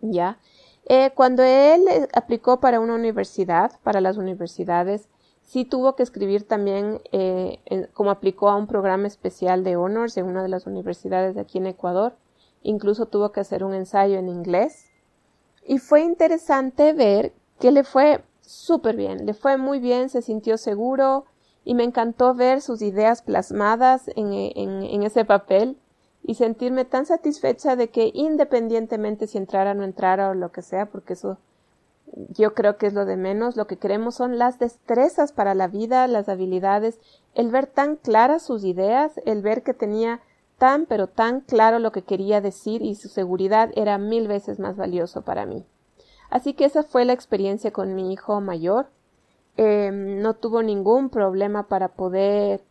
¿Ya? 0.00 0.38
Eh, 0.86 1.12
cuando 1.14 1.42
él 1.42 1.86
eh, 1.88 2.08
aplicó 2.14 2.60
para 2.60 2.80
una 2.80 2.94
universidad, 2.94 3.78
para 3.82 4.00
las 4.00 4.16
universidades, 4.16 5.08
sí 5.42 5.64
tuvo 5.64 5.94
que 5.94 6.02
escribir 6.02 6.46
también, 6.46 7.00
eh, 7.12 7.88
como 7.92 8.10
aplicó 8.10 8.48
a 8.48 8.56
un 8.56 8.66
programa 8.66 9.06
especial 9.06 9.62
de 9.64 9.76
honors 9.76 10.16
en 10.16 10.26
una 10.26 10.42
de 10.42 10.48
las 10.48 10.66
universidades 10.66 11.34
de 11.34 11.42
aquí 11.42 11.58
en 11.58 11.66
Ecuador, 11.66 12.16
incluso 12.62 13.06
tuvo 13.06 13.32
que 13.32 13.40
hacer 13.40 13.64
un 13.64 13.74
ensayo 13.74 14.18
en 14.18 14.28
inglés. 14.28 14.86
Y 15.64 15.78
fue 15.78 16.02
interesante 16.02 16.92
ver 16.92 17.32
que 17.58 17.70
le 17.70 17.84
fue 17.84 18.24
súper 18.40 18.96
bien, 18.96 19.26
le 19.26 19.34
fue 19.34 19.56
muy 19.56 19.78
bien, 19.78 20.08
se 20.08 20.22
sintió 20.22 20.56
seguro 20.56 21.26
y 21.64 21.74
me 21.74 21.84
encantó 21.84 22.34
ver 22.34 22.62
sus 22.62 22.82
ideas 22.82 23.22
plasmadas 23.22 24.08
en, 24.16 24.32
en, 24.32 24.82
en 24.82 25.02
ese 25.02 25.24
papel 25.24 25.76
y 26.30 26.36
sentirme 26.36 26.84
tan 26.84 27.06
satisfecha 27.06 27.74
de 27.74 27.88
que 27.88 28.12
independientemente 28.14 29.26
si 29.26 29.36
entrara 29.36 29.72
o 29.72 29.74
no 29.74 29.82
entrara 29.82 30.30
o 30.30 30.34
lo 30.34 30.52
que 30.52 30.62
sea, 30.62 30.86
porque 30.86 31.14
eso 31.14 31.38
yo 32.28 32.54
creo 32.54 32.76
que 32.76 32.86
es 32.86 32.94
lo 32.94 33.04
de 33.04 33.16
menos, 33.16 33.56
lo 33.56 33.66
que 33.66 33.78
queremos 33.78 34.14
son 34.14 34.38
las 34.38 34.60
destrezas 34.60 35.32
para 35.32 35.56
la 35.56 35.66
vida, 35.66 36.06
las 36.06 36.28
habilidades, 36.28 37.00
el 37.34 37.50
ver 37.50 37.66
tan 37.66 37.96
claras 37.96 38.44
sus 38.44 38.62
ideas, 38.62 39.20
el 39.26 39.42
ver 39.42 39.64
que 39.64 39.74
tenía 39.74 40.20
tan 40.56 40.86
pero 40.86 41.08
tan 41.08 41.40
claro 41.40 41.80
lo 41.80 41.90
que 41.90 42.02
quería 42.02 42.40
decir 42.40 42.80
y 42.80 42.94
su 42.94 43.08
seguridad 43.08 43.72
era 43.74 43.98
mil 43.98 44.28
veces 44.28 44.60
más 44.60 44.76
valioso 44.76 45.22
para 45.22 45.46
mí. 45.46 45.64
Así 46.30 46.54
que 46.54 46.64
esa 46.64 46.84
fue 46.84 47.04
la 47.04 47.12
experiencia 47.12 47.72
con 47.72 47.96
mi 47.96 48.12
hijo 48.12 48.40
mayor. 48.40 48.86
Eh, 49.56 49.90
no 49.92 50.34
tuvo 50.34 50.62
ningún 50.62 51.10
problema 51.10 51.64
para 51.64 51.88
poder 51.88 52.62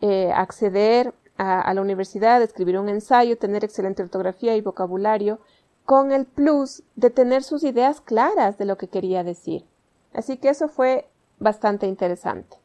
eh, 0.00 0.30
acceder 0.32 1.12
a, 1.38 1.72
la 1.72 1.80
universidad, 1.80 2.42
escribir 2.42 2.78
un 2.78 2.88
ensayo, 2.88 3.38
tener 3.38 3.64
excelente 3.64 4.02
ortografía 4.02 4.56
y 4.56 4.60
vocabulario, 4.60 5.38
con 5.84 6.12
el 6.12 6.26
plus 6.26 6.82
de 6.96 7.10
tener 7.10 7.42
sus 7.44 7.62
ideas 7.62 8.00
claras 8.00 8.58
de 8.58 8.64
lo 8.64 8.76
que 8.76 8.88
quería 8.88 9.24
decir. 9.24 9.64
Así 10.12 10.36
que 10.36 10.50
eso 10.50 10.68
fue 10.68 11.08
bastante 11.38 11.86
interesante. 11.86 12.58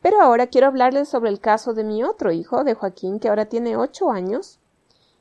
Pero 0.00 0.20
ahora 0.20 0.46
quiero 0.46 0.66
hablarles 0.66 1.08
sobre 1.08 1.30
el 1.30 1.40
caso 1.40 1.74
de 1.74 1.84
mi 1.84 2.02
otro 2.02 2.32
hijo, 2.32 2.64
de 2.64 2.74
Joaquín, 2.74 3.20
que 3.20 3.28
ahora 3.28 3.46
tiene 3.46 3.76
ocho 3.76 4.10
años 4.10 4.58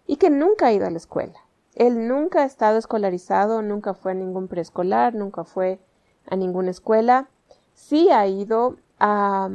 y 0.07 0.15
que 0.15 0.29
nunca 0.29 0.67
ha 0.67 0.73
ido 0.73 0.87
a 0.87 0.91
la 0.91 0.97
escuela. 0.97 1.39
Él 1.75 2.07
nunca 2.07 2.43
ha 2.43 2.45
estado 2.45 2.77
escolarizado, 2.77 3.61
nunca 3.61 3.93
fue 3.93 4.11
a 4.11 4.15
ningún 4.15 4.47
preescolar, 4.47 5.13
nunca 5.13 5.43
fue 5.43 5.79
a 6.25 6.35
ninguna 6.37 6.71
escuela. 6.71 7.27
Sí 7.73 8.09
ha 8.09 8.25
ido 8.27 8.77
a, 8.99 9.49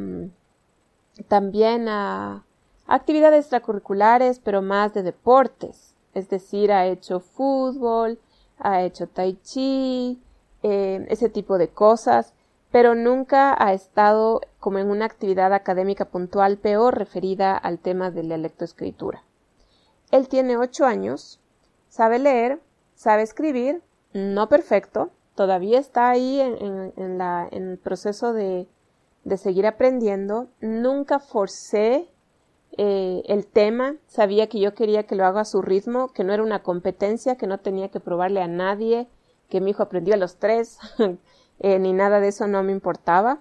también 1.29 1.89
a 1.89 2.45
actividades 2.91 3.45
extracurriculares, 3.45 4.41
pero 4.41 4.63
más 4.63 4.93
de 4.93 5.03
deportes. 5.03 5.95
Es 6.13 6.29
decir, 6.29 6.73
ha 6.73 6.87
hecho 6.87 7.21
fútbol, 7.21 8.19
ha 8.59 8.83
hecho 8.83 9.07
tai 9.07 9.39
chi, 9.43 10.21
eh, 10.63 11.07
ese 11.09 11.29
tipo 11.29 11.57
de 11.57 11.69
cosas, 11.69 12.35
pero 12.73 12.95
nunca 12.95 13.55
ha 13.59 13.73
estado 13.73 14.41
como 14.59 14.79
en 14.79 14.91
una 14.91 15.05
actividad 15.05 15.53
académica 15.55 16.05
puntual 16.07 16.59
peor 16.59 16.99
referida 16.99 17.57
al 17.57 17.79
tema 17.79 18.11
de 18.11 18.25
la 18.25 18.37
lectoescritura. 18.37 19.23
Él 20.11 20.29
tiene 20.29 20.57
ocho 20.57 20.85
años, 20.85 21.41
sabe 21.89 22.19
leer, 22.19 22.61
sabe 22.95 23.23
escribir, 23.23 23.83
no 24.13 24.49
perfecto, 24.49 25.11
todavía 25.37 25.79
está 25.79 26.11
ahí 26.11 26.41
en, 26.41 27.21
el 27.53 27.79
proceso 27.79 28.33
de, 28.33 28.67
de 29.23 29.37
seguir 29.37 29.67
aprendiendo. 29.67 30.49
Nunca 30.61 31.21
forcé 31.21 32.09
eh, 32.79 33.23
el 33.27 33.47
tema, 33.47 33.97
sabía 34.07 34.49
que 34.49 34.61
yo 34.61 34.75
quería 34.75 35.05
que 35.05 35.17
lo 35.17 35.25
haga 35.27 35.43
a 35.43 35.45
su 35.45 35.63
ritmo, 35.63 36.09
que 36.13 36.25
no 36.25 36.33
era 36.33 36.43
una 36.43 36.63
competencia, 36.63 37.37
que 37.37 37.47
no 37.47 37.59
tenía 37.59 37.89
que 37.89 38.01
probarle 38.01 38.41
a 38.41 38.49
nadie, 38.49 39.09
que 39.49 39.61
mi 39.61 39.71
hijo 39.71 39.83
aprendió 39.83 40.15
a 40.15 40.19
los 40.19 40.37
tres, 40.37 40.79
eh, 41.61 41.79
ni 41.79 41.93
nada 41.93 42.21
de 42.21 42.29
eso 42.29 42.47
no 42.47 42.63
me 42.63 42.73
importaba. 42.73 43.41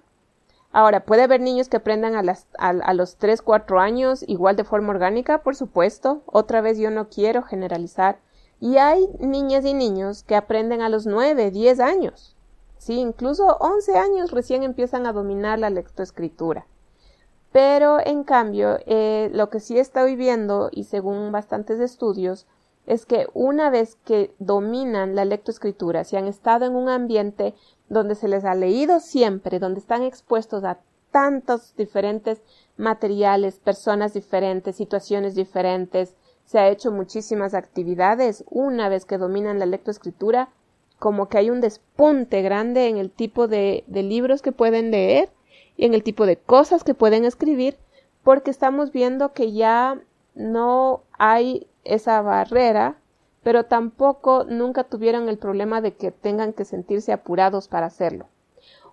Ahora, 0.72 1.04
¿puede 1.04 1.22
haber 1.22 1.40
niños 1.40 1.68
que 1.68 1.78
aprendan 1.78 2.14
a, 2.14 2.22
las, 2.22 2.46
a, 2.58 2.94
los 2.94 3.16
tres, 3.16 3.42
cuatro 3.42 3.80
años 3.80 4.24
igual 4.28 4.54
de 4.54 4.62
forma 4.62 4.90
orgánica? 4.90 5.42
Por 5.42 5.56
supuesto. 5.56 6.22
Otra 6.26 6.60
vez 6.60 6.78
yo 6.78 6.92
no 6.92 7.08
quiero 7.08 7.42
generalizar. 7.42 8.20
Y 8.60 8.76
hay 8.76 9.08
niñas 9.18 9.64
y 9.64 9.74
niños 9.74 10.22
que 10.22 10.36
aprenden 10.36 10.80
a 10.80 10.88
los 10.88 11.06
nueve, 11.06 11.50
diez 11.50 11.80
años. 11.80 12.36
Sí, 12.78 13.00
incluso 13.00 13.56
once 13.58 13.98
años 13.98 14.30
recién 14.30 14.62
empiezan 14.62 15.06
a 15.06 15.12
dominar 15.12 15.58
la 15.58 15.70
lectoescritura. 15.70 16.66
Pero, 17.52 17.98
en 18.04 18.24
cambio, 18.24 18.78
eh, 18.86 19.30
lo 19.32 19.50
que 19.50 19.60
sí 19.60 19.78
estoy 19.78 20.16
viendo, 20.16 20.70
y 20.72 20.84
según 20.84 21.32
bastantes 21.32 21.80
estudios, 21.80 22.46
es 22.86 23.06
que 23.06 23.26
una 23.34 23.70
vez 23.70 23.96
que 24.04 24.34
dominan 24.38 25.14
la 25.14 25.24
lectoescritura, 25.24 26.04
si 26.04 26.16
han 26.16 26.26
estado 26.26 26.64
en 26.64 26.74
un 26.74 26.88
ambiente 26.88 27.54
donde 27.88 28.14
se 28.14 28.28
les 28.28 28.44
ha 28.44 28.54
leído 28.54 29.00
siempre, 29.00 29.58
donde 29.58 29.80
están 29.80 30.02
expuestos 30.02 30.64
a 30.64 30.78
tantos 31.10 31.74
diferentes 31.76 32.40
materiales, 32.76 33.58
personas 33.58 34.14
diferentes, 34.14 34.76
situaciones 34.76 35.34
diferentes, 35.34 36.16
se 36.44 36.58
ha 36.58 36.68
hecho 36.68 36.90
muchísimas 36.90 37.54
actividades, 37.54 38.44
una 38.48 38.88
vez 38.88 39.04
que 39.04 39.18
dominan 39.18 39.58
la 39.58 39.66
lectoescritura, 39.66 40.48
como 40.98 41.28
que 41.28 41.38
hay 41.38 41.50
un 41.50 41.60
despunte 41.60 42.42
grande 42.42 42.88
en 42.88 42.96
el 42.96 43.10
tipo 43.10 43.48
de, 43.48 43.84
libros 43.88 44.42
que 44.42 44.52
pueden 44.52 44.90
leer 44.90 45.30
en 45.76 45.94
el 45.94 46.02
tipo 46.02 46.26
de 46.26 46.36
cosas 46.36 46.84
que 46.84 46.94
pueden 46.94 47.24
escribir, 47.24 47.78
porque 48.22 48.50
estamos 48.50 48.92
viendo 48.92 49.32
que 49.32 49.52
ya 49.52 50.00
no 50.34 51.02
hay 51.18 51.66
esa 51.84 52.20
barrera, 52.22 52.96
pero 53.42 53.64
tampoco 53.64 54.44
nunca 54.44 54.84
tuvieron 54.84 55.28
el 55.28 55.38
problema 55.38 55.80
de 55.80 55.94
que 55.94 56.10
tengan 56.10 56.52
que 56.52 56.64
sentirse 56.64 57.12
apurados 57.12 57.68
para 57.68 57.86
hacerlo. 57.86 58.26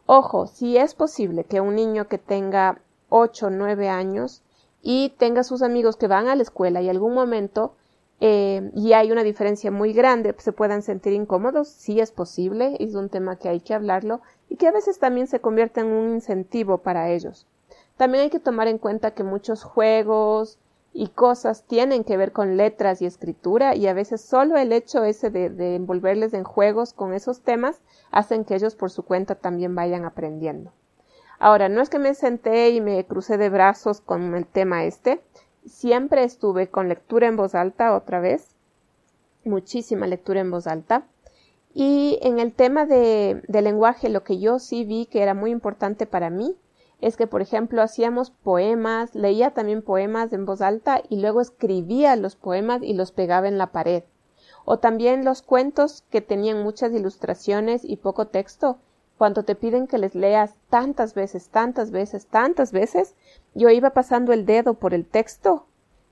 Ojo, 0.05 0.47
si 0.47 0.77
es 0.77 0.93
posible 0.95 1.43
que 1.43 1.59
un 1.59 1.75
niño 1.75 2.07
que 2.07 2.17
tenga 2.17 2.79
ocho, 3.09 3.49
nueve 3.49 3.89
años 3.89 4.41
y 4.81 5.09
tenga 5.17 5.43
sus 5.43 5.61
amigos 5.61 5.97
que 5.97 6.07
van 6.07 6.29
a 6.29 6.35
la 6.35 6.43
escuela 6.43 6.81
y 6.81 6.89
algún 6.89 7.13
momento 7.13 7.73
eh, 8.19 8.71
y 8.73 8.93
hay 8.93 9.11
una 9.11 9.23
diferencia 9.23 9.69
muy 9.69 9.93
grande, 9.93 10.33
se 10.39 10.51
puedan 10.51 10.81
sentir 10.81 11.13
incómodos, 11.13 11.67
sí 11.67 11.99
es 11.99 12.11
posible, 12.11 12.75
es 12.79 12.95
un 12.95 13.09
tema 13.09 13.37
que 13.37 13.49
hay 13.49 13.59
que 13.59 13.75
hablarlo 13.75 14.21
y 14.49 14.55
que 14.55 14.67
a 14.67 14.71
veces 14.71 14.97
también 14.97 15.27
se 15.27 15.39
convierte 15.39 15.81
en 15.81 15.87
un 15.87 16.13
incentivo 16.15 16.79
para 16.79 17.11
ellos. 17.11 17.45
También 17.95 18.23
hay 18.23 18.29
que 18.29 18.39
tomar 18.39 18.67
en 18.67 18.79
cuenta 18.79 19.11
que 19.11 19.23
muchos 19.23 19.63
juegos 19.63 20.57
y 20.93 21.09
cosas 21.09 21.63
tienen 21.63 22.03
que 22.03 22.17
ver 22.17 22.31
con 22.31 22.57
letras 22.57 23.01
y 23.01 23.05
escritura 23.05 23.75
y 23.75 23.85
a 23.85 23.93
veces 23.93 24.21
solo 24.21 24.57
el 24.57 24.71
hecho 24.71 25.03
ese 25.03 25.29
de, 25.29 25.49
de 25.51 25.75
envolverles 25.75 26.33
en 26.33 26.43
juegos 26.43 26.93
con 26.93 27.13
esos 27.13 27.41
temas 27.41 27.81
hacen 28.09 28.45
que 28.45 28.55
ellos 28.55 28.75
por 28.75 28.89
su 28.89 29.03
cuenta 29.03 29.35
también 29.35 29.75
vayan 29.75 30.05
aprendiendo. 30.05 30.71
Ahora, 31.39 31.69
no 31.69 31.81
es 31.81 31.89
que 31.89 31.99
me 31.99 32.15
senté 32.15 32.71
y 32.71 32.81
me 32.81 33.05
crucé 33.05 33.37
de 33.37 33.49
brazos 33.49 34.01
con 34.01 34.33
el 34.33 34.47
tema 34.47 34.85
este, 34.85 35.21
siempre 35.67 36.23
estuve 36.23 36.69
con 36.69 36.89
lectura 36.89 37.27
en 37.27 37.35
voz 37.35 37.55
alta 37.55 37.95
otra 37.95 38.19
vez, 38.19 38.55
muchísima 39.43 40.07
lectura 40.07 40.41
en 40.41 40.51
voz 40.51 40.67
alta. 40.67 41.07
Y 41.73 42.17
en 42.21 42.39
el 42.39 42.53
tema 42.53 42.85
de, 42.85 43.43
lenguaje, 43.47 44.09
lo 44.09 44.23
que 44.23 44.39
yo 44.39 44.59
sí 44.59 44.83
vi 44.83 45.05
que 45.05 45.21
era 45.21 45.33
muy 45.33 45.51
importante 45.51 46.05
para 46.05 46.29
mí 46.29 46.55
es 47.01 47.15
que, 47.17 47.27
por 47.27 47.41
ejemplo, 47.41 47.83
hacíamos 47.83 48.31
poemas, 48.31 49.13
leía 49.13 49.51
también 49.51 49.83
poemas 49.83 50.33
en 50.33 50.45
voz 50.45 50.61
alta 50.61 51.03
y 51.07 51.21
luego 51.21 51.41
escribía 51.41 52.15
los 52.15 52.35
poemas 52.35 52.81
y 52.81 52.93
los 52.93 53.11
pegaba 53.11 53.47
en 53.47 53.59
la 53.59 53.71
pared. 53.71 54.03
O 54.65 54.79
también 54.79 55.23
los 55.23 55.43
cuentos 55.43 56.03
que 56.09 56.21
tenían 56.21 56.63
muchas 56.63 56.91
ilustraciones 56.93 57.85
y 57.85 57.97
poco 57.97 58.27
texto, 58.27 58.79
cuando 59.17 59.43
te 59.43 59.55
piden 59.55 59.87
que 59.87 59.97
les 59.97 60.15
leas 60.15 60.53
tantas 60.69 61.13
veces, 61.13 61.49
tantas 61.49 61.91
veces, 61.91 62.27
tantas 62.27 62.71
veces, 62.71 63.15
yo 63.55 63.69
iba 63.69 63.89
pasando 63.89 64.31
el 64.31 64.45
dedo 64.45 64.75
por 64.75 64.93
el 64.93 65.05
texto 65.05 65.65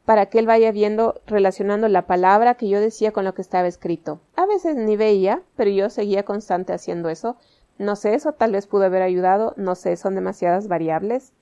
para 0.06 0.28
que 0.28 0.40
él 0.40 0.46
vaya 0.46 0.72
viendo, 0.72 1.22
relacionando 1.26 1.88
la 1.88 2.06
palabra 2.06 2.56
que 2.56 2.70
yo 2.70 2.80
decía 2.80 3.12
con 3.12 3.26
lo 3.26 3.34
que 3.34 3.42
estaba 3.42 3.68
escrito. 3.68 4.20
A 4.36 4.46
veces 4.46 4.76
ni 4.76 4.96
veía, 4.96 5.42
pero 5.56 5.72
yo 5.72 5.90
seguía 5.90 6.24
constante 6.24 6.74
haciendo 6.74 7.10
eso. 7.10 7.38
No 7.78 7.96
sé, 7.96 8.14
eso 8.14 8.34
tal 8.34 8.52
vez 8.52 8.68
pudo 8.68 8.86
haber 8.86 9.02
ayudado, 9.02 9.54
no 9.58 9.76
sé, 9.76 9.98
son 9.98 10.16
demasiadas 10.16 10.68
variables. 10.68 11.34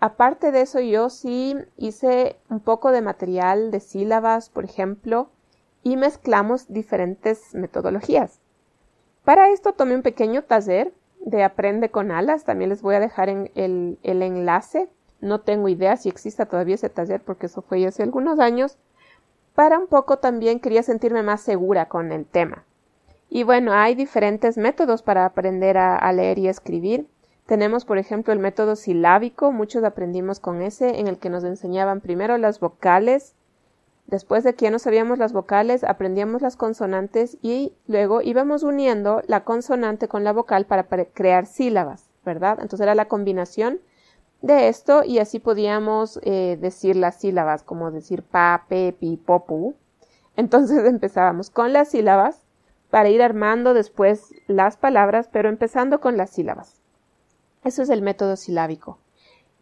Aparte 0.00 0.50
de 0.50 0.62
eso, 0.62 0.80
yo 0.80 1.08
sí 1.08 1.56
hice 1.76 2.36
un 2.48 2.60
poco 2.60 2.90
de 2.90 3.00
material 3.00 3.70
de 3.70 3.80
sílabas, 3.80 4.50
por 4.50 4.64
ejemplo, 4.64 5.30
y 5.82 5.96
mezclamos 5.96 6.66
diferentes 6.68 7.54
metodologías. 7.54 8.40
Para 9.24 9.50
esto 9.50 9.72
tomé 9.72 9.94
un 9.94 10.02
pequeño 10.02 10.42
taller 10.42 10.92
de 11.20 11.44
Aprende 11.44 11.90
con 11.90 12.10
Alas. 12.10 12.44
También 12.44 12.70
les 12.70 12.82
voy 12.82 12.94
a 12.94 13.00
dejar 13.00 13.28
en 13.28 13.50
el, 13.54 13.98
el 14.02 14.22
enlace. 14.22 14.88
No 15.20 15.40
tengo 15.40 15.68
idea 15.68 15.96
si 15.96 16.08
exista 16.08 16.46
todavía 16.46 16.74
ese 16.74 16.88
taller 16.88 17.20
porque 17.20 17.46
eso 17.46 17.62
fue 17.62 17.86
hace 17.86 18.02
algunos 18.02 18.38
años. 18.38 18.78
Para 19.54 19.78
un 19.78 19.86
poco 19.86 20.18
también 20.18 20.60
quería 20.60 20.82
sentirme 20.82 21.22
más 21.22 21.42
segura 21.42 21.86
con 21.86 22.12
el 22.12 22.24
tema. 22.24 22.64
Y 23.28 23.44
bueno, 23.44 23.72
hay 23.72 23.94
diferentes 23.94 24.56
métodos 24.56 25.02
para 25.02 25.24
aprender 25.24 25.78
a, 25.78 25.96
a 25.96 26.12
leer 26.12 26.38
y 26.38 26.48
escribir. 26.48 27.06
Tenemos, 27.46 27.84
por 27.84 27.98
ejemplo, 27.98 28.32
el 28.32 28.38
método 28.38 28.76
silábico, 28.76 29.52
muchos 29.52 29.84
aprendimos 29.84 30.40
con 30.40 30.62
ese, 30.62 31.00
en 31.00 31.08
el 31.08 31.18
que 31.18 31.30
nos 31.30 31.44
enseñaban 31.44 32.00
primero 32.00 32.38
las 32.38 32.60
vocales, 32.60 33.34
Después 34.10 34.42
de 34.42 34.54
que 34.54 34.64
ya 34.64 34.72
no 34.72 34.80
sabíamos 34.80 35.18
las 35.18 35.32
vocales, 35.32 35.84
aprendíamos 35.84 36.42
las 36.42 36.56
consonantes 36.56 37.38
y 37.42 37.74
luego 37.86 38.22
íbamos 38.22 38.64
uniendo 38.64 39.22
la 39.28 39.44
consonante 39.44 40.08
con 40.08 40.24
la 40.24 40.32
vocal 40.32 40.66
para, 40.66 40.82
crear 40.82 41.46
sílabas, 41.46 42.10
¿verdad? 42.24 42.58
Entonces 42.60 42.80
era 42.80 42.96
la 42.96 43.06
combinación 43.06 43.80
de 44.42 44.66
esto 44.66 45.04
y 45.04 45.20
así 45.20 45.38
podíamos 45.38 46.18
eh, 46.24 46.58
decir 46.60 46.96
las 46.96 47.20
sílabas, 47.20 47.62
como 47.62 47.92
decir 47.92 48.24
pa, 48.24 48.64
pe, 48.68 48.92
pi, 48.98 49.16
popu. 49.16 49.76
Entonces 50.34 50.84
empezábamos 50.86 51.50
con 51.50 51.72
las 51.72 51.90
sílabas 51.90 52.42
para 52.90 53.10
ir 53.10 53.22
armando 53.22 53.74
después 53.74 54.34
las 54.48 54.76
palabras, 54.76 55.28
pero 55.30 55.48
empezando 55.48 56.00
con 56.00 56.16
las 56.16 56.30
sílabas. 56.30 56.82
Eso 57.62 57.82
es 57.82 57.90
el 57.90 58.02
método 58.02 58.34
silábico. 58.34 58.98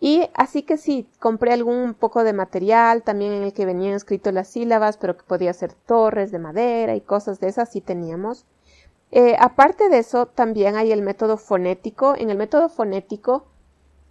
Y 0.00 0.28
así 0.34 0.62
que 0.62 0.76
sí, 0.76 1.08
compré 1.18 1.52
algún 1.52 1.94
poco 1.94 2.22
de 2.22 2.32
material 2.32 3.02
también 3.02 3.32
en 3.32 3.42
el 3.42 3.52
que 3.52 3.66
venían 3.66 3.94
escritas 3.94 4.32
las 4.32 4.48
sílabas, 4.48 4.96
pero 4.96 5.16
que 5.16 5.24
podía 5.24 5.52
ser 5.52 5.72
torres 5.72 6.30
de 6.30 6.38
madera 6.38 6.94
y 6.94 7.00
cosas 7.00 7.40
de 7.40 7.48
esas, 7.48 7.70
sí 7.70 7.80
teníamos. 7.80 8.46
Eh, 9.10 9.36
aparte 9.40 9.88
de 9.88 9.98
eso, 9.98 10.26
también 10.26 10.76
hay 10.76 10.92
el 10.92 11.02
método 11.02 11.36
fonético. 11.36 12.14
En 12.16 12.30
el 12.30 12.36
método 12.38 12.68
fonético 12.68 13.46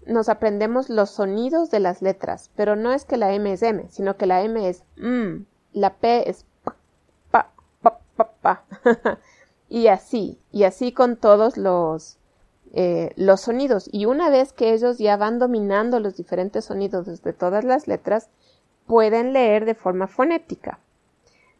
nos 0.06 0.30
aprendemos 0.30 0.89
los 0.89 1.12
sonidos 1.12 1.69
de 1.71 1.80
las 1.80 2.02
letras, 2.02 2.50
pero 2.56 2.76
no 2.76 2.91
es 2.91 3.06
que 3.06 3.17
la 3.17 3.34
M 3.34 3.52
es 3.52 3.62
M, 3.62 3.86
sino 3.89 4.17
que 4.17 4.26
la 4.26 4.41
M 4.41 4.67
es 4.67 4.84
M, 4.97 5.45
la 5.73 5.95
P 5.95 6.30
es 6.30 6.45
P, 6.63 6.71
pa, 7.32 7.52
pa, 7.82 8.00
pa, 8.15 8.32
pa. 8.41 8.63
y 9.69 9.88
así, 9.88 10.39
y 10.52 10.63
así 10.63 10.91
con 10.91 11.17
todos 11.17 11.58
los, 11.58 12.17
eh, 12.73 13.12
los 13.15 13.41
sonidos 13.41 13.89
y 13.91 14.06
una 14.06 14.30
vez 14.30 14.53
que 14.53 14.73
ellos 14.73 14.97
ya 14.97 15.17
van 15.17 15.39
dominando 15.39 15.99
los 15.99 16.15
diferentes 16.15 16.65
sonidos 16.65 17.06
desde 17.06 17.34
todas 17.34 17.63
las 17.63 17.88
letras, 17.88 18.30
pueden 18.86 19.34
leer 19.34 19.65
de 19.65 19.75
forma 19.75 20.08
fonética. 20.08 20.80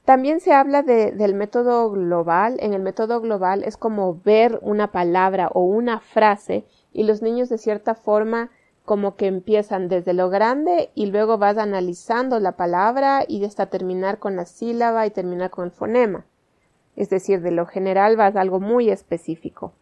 También 0.08 0.40
se 0.40 0.54
habla 0.54 0.84
del 0.84 1.34
método 1.34 1.92
global. 1.92 2.56
En 2.62 2.74
el 2.74 2.82
método 2.82 3.20
global 3.20 3.66
es 3.66 3.76
como 3.76 4.22
ver 4.24 4.58
una 4.62 4.94
palabra 4.94 5.50
o 5.54 5.66
una 5.66 6.00
frase 6.00 6.64
y 6.94 7.04
los 7.04 7.22
niños 7.22 7.50
de 7.50 7.58
cierta 7.58 7.94
forma 7.94 8.50
como 8.86 9.18
que 9.18 9.28
empiezan 9.28 9.90
desde 9.90 10.14
lo 10.14 10.30
grande 10.30 10.92
y 10.96 11.08
luego 11.08 11.38
vas 11.38 11.58
analizando 11.58 12.40
la 12.40 12.54
palabra 12.54 13.26
y 13.28 13.44
hasta 13.44 13.66
terminar 13.66 14.18
con 14.18 14.38
la 14.38 14.46
sílaba 14.46 15.06
y 15.06 15.12
terminar 15.12 15.50
con 15.50 15.66
el 15.66 15.72
fonema. 15.72 16.26
Es 16.96 17.10
decir, 17.10 17.42
de 17.42 17.52
lo 17.52 17.66
general 17.66 18.16
vas 18.16 18.38
a 18.38 18.42
algo 18.42 18.62
muy 18.62 18.90
específico. 18.90 19.74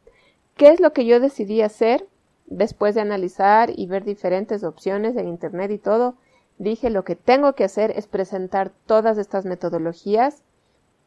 ¿Qué 0.55 0.69
es 0.69 0.79
lo 0.79 0.93
que 0.93 1.05
yo 1.05 1.19
decidí 1.19 1.61
hacer? 1.61 2.07
Después 2.45 2.95
de 2.95 3.01
analizar 3.01 3.71
y 3.75 3.87
ver 3.87 4.05
diferentes 4.05 4.63
opciones 4.63 5.17
en 5.17 5.27
Internet 5.27 5.69
y 5.71 5.77
todo, 5.77 6.15
dije 6.57 6.89
lo 6.89 7.03
que 7.03 7.17
tengo 7.17 7.53
que 7.55 7.65
hacer 7.65 7.91
es 7.91 8.07
presentar 8.07 8.71
todas 8.85 9.17
estas 9.17 9.43
metodologías, 9.43 10.43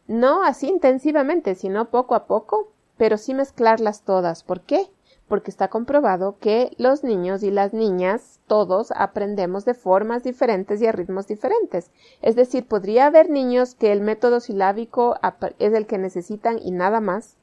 no 0.06 0.42
así 0.42 0.68
intensivamente, 0.68 1.54
sino 1.54 1.88
poco 1.88 2.14
a 2.14 2.26
poco, 2.26 2.72
pero 2.98 3.16
sí 3.16 3.32
mezclarlas 3.32 4.02
todas. 4.02 4.42
¿Por 4.42 4.60
qué? 4.60 4.90
Porque 5.28 5.50
está 5.50 5.68
comprobado 5.68 6.36
que 6.38 6.74
los 6.76 7.02
niños 7.02 7.42
y 7.42 7.50
las 7.50 7.72
niñas, 7.72 8.40
todos 8.48 8.92
aprendemos 8.96 9.64
de 9.64 9.72
formas 9.72 10.24
diferentes 10.24 10.82
y 10.82 10.86
a 10.86 10.92
ritmos 10.92 11.26
diferentes. 11.26 11.90
Es 12.20 12.36
decir, 12.36 12.66
podría 12.66 13.06
haber 13.06 13.30
niños 13.30 13.74
que 13.74 13.92
el 13.92 14.02
método 14.02 14.40
silábico 14.40 15.16
es 15.58 15.72
el 15.72 15.86
que 15.86 15.96
necesitan 15.96 16.58
y 16.58 16.70
nada 16.70 17.00
más, 17.00 17.38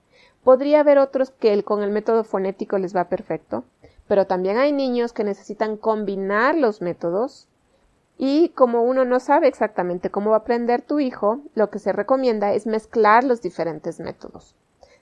Podría 0.46 0.82
haber 0.82 1.00
otros 1.00 1.32
que 1.32 1.64
con 1.64 1.82
el 1.82 1.90
método 1.90 2.24
fonético 2.24 2.78
les 2.78 2.96
va 2.96 3.10
perfecto, 3.10 3.64
pero 4.08 4.28
también 4.28 4.60
hay 4.60 4.72
niños 4.72 5.12
que 5.12 5.24
necesitan 5.24 5.76
combinar 5.76 6.54
los 6.54 6.84
métodos 6.84 7.48
y 8.20 8.50
como 8.50 8.84
uno 8.84 9.06
no 9.06 9.20
sabe 9.20 9.48
exactamente 9.48 10.12
cómo 10.12 10.30
va 10.30 10.36
a 10.36 10.40
aprender 10.42 10.84
tu 10.84 11.00
hijo, 11.00 11.40
lo 11.56 11.72
que 11.72 11.80
se 11.80 11.94
recomienda 11.94 12.54
es 12.54 12.68
mezclar 12.68 13.24
los 13.24 13.42
diferentes 13.42 14.00
métodos. 14.00 14.56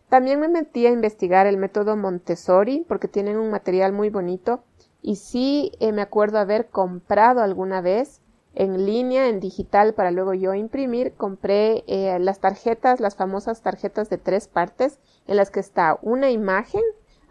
También 0.07 0.39
me 0.39 0.47
metí 0.47 0.87
a 0.87 0.91
investigar 0.91 1.45
el 1.45 1.57
método 1.57 1.97
Montessori 1.97 2.85
porque 2.87 3.09
tienen 3.09 3.35
un 3.35 3.51
material 3.51 3.91
muy 3.91 4.09
bonito 4.09 4.63
y 5.01 5.17
sí 5.17 5.73
eh, 5.81 5.91
me 5.91 6.01
acuerdo 6.01 6.39
haber 6.39 6.69
comprado 6.69 7.41
alguna 7.41 7.81
vez 7.81 8.21
en 8.55 8.85
línea, 8.85 9.29
en 9.29 9.39
digital, 9.39 9.93
para 9.93 10.11
luego 10.11 10.33
yo 10.33 10.53
imprimir, 10.53 11.13
compré 11.13 11.83
eh, 11.87 12.17
las 12.19 12.39
tarjetas, 12.39 12.99
las 12.99 13.15
famosas 13.15 13.61
tarjetas 13.61 14.09
de 14.09 14.17
tres 14.17 14.47
partes, 14.47 14.99
en 15.27 15.37
las 15.37 15.49
que 15.49 15.59
está 15.59 15.97
una 16.01 16.29
imagen, 16.29 16.83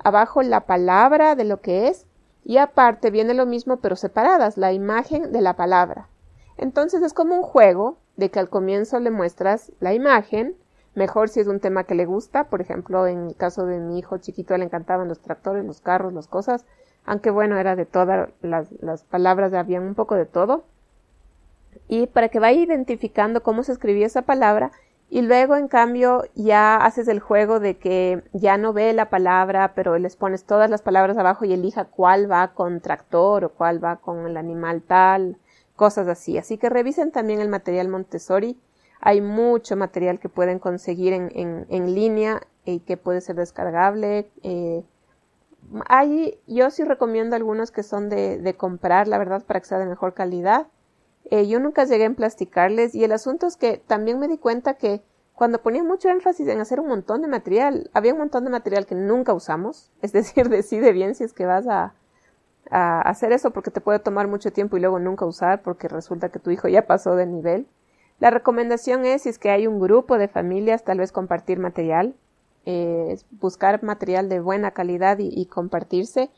abajo 0.02 0.42
la 0.42 0.66
palabra 0.66 1.36
de 1.36 1.44
lo 1.44 1.60
que 1.60 1.88
es, 1.88 2.06
y 2.44 2.56
aparte 2.56 3.10
viene 3.10 3.34
lo 3.34 3.46
mismo 3.46 3.76
pero 3.78 3.94
separadas, 3.94 4.56
la 4.56 4.72
imagen 4.72 5.30
de 5.30 5.40
la 5.40 5.54
palabra. 5.54 6.08
Entonces 6.56 7.02
es 7.02 7.14
como 7.14 7.36
un 7.36 7.42
juego 7.42 7.98
de 8.16 8.30
que 8.30 8.40
al 8.40 8.48
comienzo 8.48 8.98
le 8.98 9.10
muestras 9.10 9.70
la 9.78 9.94
imagen, 9.94 10.56
mejor 10.94 11.28
si 11.28 11.38
es 11.38 11.46
un 11.46 11.60
tema 11.60 11.84
que 11.84 11.94
le 11.94 12.04
gusta, 12.04 12.44
por 12.44 12.60
ejemplo, 12.60 13.06
en 13.06 13.28
el 13.28 13.36
caso 13.36 13.64
de 13.64 13.78
mi 13.78 13.98
hijo 13.98 14.18
chiquito 14.18 14.56
le 14.56 14.64
encantaban 14.64 15.08
los 15.08 15.20
tractores, 15.20 15.64
los 15.64 15.80
carros, 15.80 16.12
las 16.12 16.26
cosas, 16.26 16.66
aunque 17.04 17.30
bueno, 17.30 17.58
era 17.58 17.76
de 17.76 17.86
todas 17.86 18.30
las, 18.42 18.72
las 18.80 19.04
palabras, 19.04 19.54
habían 19.54 19.84
un 19.84 19.94
poco 19.94 20.16
de 20.16 20.26
todo 20.26 20.64
y 21.88 22.06
para 22.06 22.28
que 22.28 22.40
vaya 22.40 22.60
identificando 22.60 23.42
cómo 23.42 23.62
se 23.62 23.72
escribía 23.72 24.06
esa 24.06 24.22
palabra 24.22 24.72
y 25.10 25.20
luego 25.20 25.56
en 25.56 25.68
cambio 25.68 26.24
ya 26.34 26.76
haces 26.76 27.06
el 27.06 27.20
juego 27.20 27.60
de 27.60 27.76
que 27.76 28.22
ya 28.32 28.56
no 28.56 28.72
ve 28.72 28.94
la 28.94 29.10
palabra 29.10 29.74
pero 29.74 29.98
les 29.98 30.16
pones 30.16 30.44
todas 30.44 30.70
las 30.70 30.80
palabras 30.80 31.18
abajo 31.18 31.44
y 31.44 31.52
elija 31.52 31.84
cuál 31.84 32.30
va 32.30 32.54
con 32.54 32.80
tractor 32.80 33.44
o 33.44 33.50
cuál 33.50 33.84
va 33.84 33.96
con 33.96 34.26
el 34.26 34.38
animal 34.38 34.82
tal, 34.82 35.36
cosas 35.76 36.08
así. 36.08 36.38
Así 36.38 36.58
que 36.58 36.70
revisen 36.70 37.10
también 37.10 37.40
el 37.40 37.48
material 37.48 37.88
Montessori. 37.88 38.58
Hay 39.00 39.20
mucho 39.20 39.76
material 39.76 40.18
que 40.20 40.28
pueden 40.28 40.58
conseguir 40.58 41.12
en, 41.12 41.30
en, 41.34 41.66
en 41.68 41.94
línea 41.94 42.40
y 42.64 42.80
que 42.80 42.96
puede 42.96 43.20
ser 43.20 43.36
descargable. 43.36 44.30
Eh, 44.42 44.84
hay, 45.88 46.38
yo 46.46 46.70
sí 46.70 46.84
recomiendo 46.84 47.36
algunos 47.36 47.70
que 47.70 47.82
son 47.82 48.08
de, 48.08 48.38
de 48.38 48.54
comprar, 48.54 49.08
la 49.08 49.18
verdad, 49.18 49.44
para 49.44 49.60
que 49.60 49.66
sea 49.66 49.78
de 49.78 49.86
mejor 49.86 50.14
calidad. 50.14 50.68
Eh, 51.30 51.46
yo 51.46 51.60
nunca 51.60 51.84
llegué 51.84 52.04
a 52.04 52.06
emplasticarles 52.06 52.94
y 52.94 53.04
el 53.04 53.12
asunto 53.12 53.46
es 53.46 53.56
que 53.56 53.78
también 53.78 54.18
me 54.18 54.28
di 54.28 54.38
cuenta 54.38 54.74
que 54.74 55.02
cuando 55.34 55.62
ponía 55.62 55.82
mucho 55.82 56.08
énfasis 56.08 56.46
en 56.48 56.60
hacer 56.60 56.80
un 56.80 56.88
montón 56.88 57.22
de 57.22 57.28
material, 57.28 57.90
había 57.94 58.12
un 58.12 58.18
montón 58.18 58.44
de 58.44 58.50
material 58.50 58.86
que 58.86 58.94
nunca 58.94 59.32
usamos, 59.32 59.90
es 60.02 60.12
decir, 60.12 60.48
decide 60.48 60.92
bien 60.92 61.14
si 61.14 61.24
es 61.24 61.32
que 61.32 61.46
vas 61.46 61.66
a, 61.66 61.94
a 62.70 63.00
hacer 63.02 63.32
eso 63.32 63.50
porque 63.50 63.70
te 63.70 63.80
puede 63.80 63.98
tomar 63.98 64.28
mucho 64.28 64.52
tiempo 64.52 64.76
y 64.76 64.80
luego 64.80 64.98
nunca 64.98 65.24
usar 65.24 65.62
porque 65.62 65.88
resulta 65.88 66.28
que 66.28 66.38
tu 66.38 66.50
hijo 66.50 66.68
ya 66.68 66.86
pasó 66.86 67.16
de 67.16 67.26
nivel. 67.26 67.66
La 68.18 68.30
recomendación 68.30 69.04
es, 69.04 69.22
si 69.22 69.30
es 69.30 69.38
que 69.38 69.50
hay 69.50 69.66
un 69.66 69.80
grupo 69.80 70.16
de 70.18 70.28
familias, 70.28 70.84
tal 70.84 70.98
vez 70.98 71.10
compartir 71.10 71.58
material, 71.58 72.14
eh, 72.66 73.18
buscar 73.32 73.82
material 73.82 74.28
de 74.28 74.38
buena 74.38 74.70
calidad 74.70 75.18
y 75.18 75.46
compartirse 75.46 76.30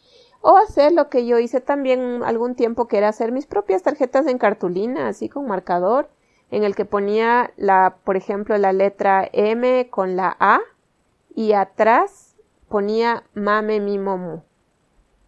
o 0.47 0.59
hacer 0.59 0.93
lo 0.93 1.09
que 1.09 1.25
yo 1.25 1.39
hice 1.39 1.63
también 1.63 2.23
algún 2.23 2.55
tiempo 2.55 2.87
que 2.87 2.99
era 2.99 3.09
hacer 3.09 3.33
mis 3.33 3.47
propias 3.47 3.83
tarjetas 3.83 4.27
en 4.27 4.37
cartulina, 4.37 5.09
así 5.09 5.31
con 5.31 5.47
marcador, 5.47 6.11
en 6.51 6.65
el 6.65 6.77
que 6.77 6.85
ponía 6.85 7.53
la, 7.57 7.97
por 8.05 8.19
ejemplo, 8.19 8.59
la 8.59 8.75
letra 8.75 9.27
M 9.33 9.89
con 9.89 10.17
la 10.17 10.37
A 10.39 10.61
y 11.35 11.55
atrás 11.55 12.37
ponía 12.69 13.25
mame 13.33 13.81
mi 13.81 13.99
momo. 13.99 14.45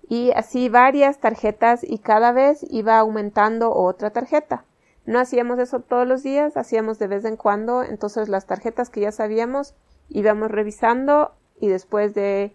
Y 0.07 0.33
así 0.33 0.69
varias 0.69 1.19
tarjetas 1.19 1.83
y 1.83 1.97
cada 1.97 2.33
vez 2.33 2.63
iba 2.69 2.99
aumentando 2.99 3.73
otra 3.73 4.11
tarjeta. 4.11 4.67
No 5.07 5.19
hacíamos 5.19 5.59
eso 5.59 5.81
todos 5.81 6.07
los 6.07 6.23
días, 6.25 6.59
hacíamos 6.59 6.99
de 6.99 7.07
vez 7.07 7.25
en 7.25 7.39
cuando, 7.39 7.83
entonces 7.83 8.29
las 8.29 8.45
tarjetas 8.45 8.91
que 8.91 9.01
ya 9.01 9.13
sabíamos 9.13 9.75
íbamos 10.11 10.51
revisando 10.51 11.33
y 11.59 11.69
después 11.69 12.13
de 12.13 12.55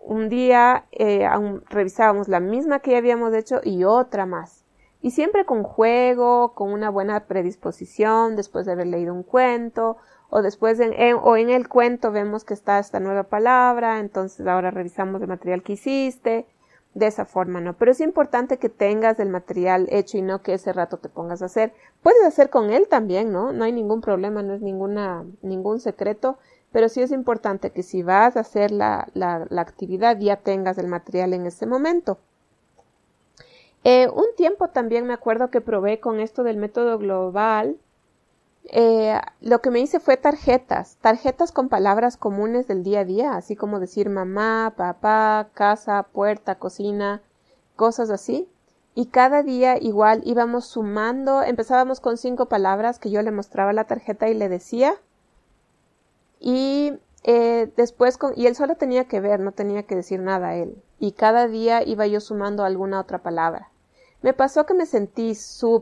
un 0.00 0.28
día 0.28 0.86
eh, 0.92 1.28
revisábamos 1.68 2.28
la 2.28 2.40
misma 2.40 2.80
que 2.80 2.92
ya 2.92 2.98
habíamos 2.98 3.34
hecho 3.34 3.60
y 3.62 3.84
otra 3.84 4.26
más. 4.26 4.64
Y 5.02 5.12
siempre 5.12 5.44
con 5.44 5.62
juego, 5.62 6.52
con 6.54 6.72
una 6.72 6.90
buena 6.90 7.20
predisposición, 7.26 8.36
después 8.36 8.66
de 8.66 8.72
haber 8.72 8.88
leído 8.88 9.14
un 9.14 9.22
cuento, 9.22 9.96
o 10.28 10.42
después 10.42 10.78
en, 10.80 10.94
o 11.22 11.36
en 11.36 11.50
el 11.50 11.68
cuento 11.68 12.12
vemos 12.12 12.44
que 12.44 12.54
está 12.54 12.78
esta 12.78 13.00
nueva 13.00 13.24
palabra, 13.24 13.98
entonces 13.98 14.46
ahora 14.46 14.70
revisamos 14.70 15.20
el 15.22 15.28
material 15.28 15.62
que 15.62 15.72
hiciste, 15.72 16.46
de 16.94 17.06
esa 17.06 17.24
forma, 17.24 17.60
¿no? 17.60 17.74
Pero 17.74 17.92
es 17.92 18.00
importante 18.00 18.58
que 18.58 18.68
tengas 18.68 19.20
el 19.20 19.28
material 19.28 19.86
hecho 19.90 20.18
y 20.18 20.22
no 20.22 20.42
que 20.42 20.54
ese 20.54 20.72
rato 20.72 20.98
te 20.98 21.08
pongas 21.08 21.40
a 21.42 21.46
hacer. 21.46 21.72
Puedes 22.02 22.24
hacer 22.24 22.50
con 22.50 22.70
él 22.70 22.88
también, 22.88 23.32
¿no? 23.32 23.52
No 23.52 23.64
hay 23.64 23.72
ningún 23.72 24.00
problema, 24.00 24.42
no 24.42 24.54
es 24.54 24.60
ninguna, 24.60 25.24
ningún 25.42 25.78
secreto, 25.78 26.38
pero 26.72 26.88
sí 26.88 27.02
es 27.02 27.10
importante 27.10 27.70
que 27.70 27.82
si 27.82 28.02
vas 28.02 28.36
a 28.36 28.40
hacer 28.40 28.70
la, 28.70 29.08
la, 29.14 29.46
actividad 29.60 30.18
ya 30.18 30.36
tengas 30.36 30.78
el 30.78 30.86
material 30.86 31.32
en 31.32 31.46
ese 31.46 31.66
momento. 31.66 32.18
Eh, 33.82 34.08
un 34.08 34.26
tiempo 34.36 34.68
también 34.68 35.06
me 35.06 35.14
acuerdo 35.14 35.50
que 35.50 35.60
probé 35.60 36.00
con 36.00 36.20
esto 36.20 36.42
del 36.42 36.58
método 36.58 36.98
global. 36.98 37.78
Eh, 38.64 39.18
lo 39.40 39.60
que 39.60 39.70
me 39.70 39.80
hice 39.80 40.00
fue 40.00 40.16
tarjetas, 40.16 40.96
tarjetas 41.00 41.50
con 41.50 41.68
palabras 41.68 42.16
comunes 42.16 42.68
del 42.68 42.84
día 42.84 43.00
a 43.00 43.04
día, 43.04 43.34
así 43.34 43.56
como 43.56 43.80
decir 43.80 44.10
mamá, 44.10 44.74
papá, 44.76 45.48
casa, 45.54 46.04
puerta, 46.12 46.56
cocina, 46.56 47.22
cosas 47.74 48.10
así. 48.10 48.48
Y 48.94 49.06
cada 49.06 49.42
día 49.42 49.78
igual 49.78 50.20
íbamos 50.24 50.66
sumando, 50.66 51.42
empezábamos 51.42 52.00
con 52.00 52.16
cinco 52.18 52.46
palabras 52.46 52.98
que 52.98 53.10
yo 53.10 53.22
le 53.22 53.30
mostraba 53.30 53.72
la 53.72 53.84
tarjeta 53.84 54.28
y 54.28 54.34
le 54.34 54.48
decía, 54.48 54.94
y 56.40 56.94
eh, 57.22 57.70
después, 57.76 58.16
con, 58.16 58.32
y 58.34 58.46
él 58.46 58.56
solo 58.56 58.76
tenía 58.76 59.04
que 59.04 59.20
ver, 59.20 59.40
no 59.40 59.52
tenía 59.52 59.84
que 59.84 59.94
decir 59.94 60.20
nada 60.20 60.48
a 60.48 60.56
él. 60.56 60.82
Y 60.98 61.12
cada 61.12 61.46
día 61.46 61.86
iba 61.86 62.06
yo 62.06 62.20
sumando 62.20 62.64
alguna 62.64 62.98
otra 62.98 63.18
palabra. 63.22 63.70
Me 64.22 64.32
pasó 64.32 64.66
que 64.66 64.74
me 64.74 64.86
sentí, 64.86 65.36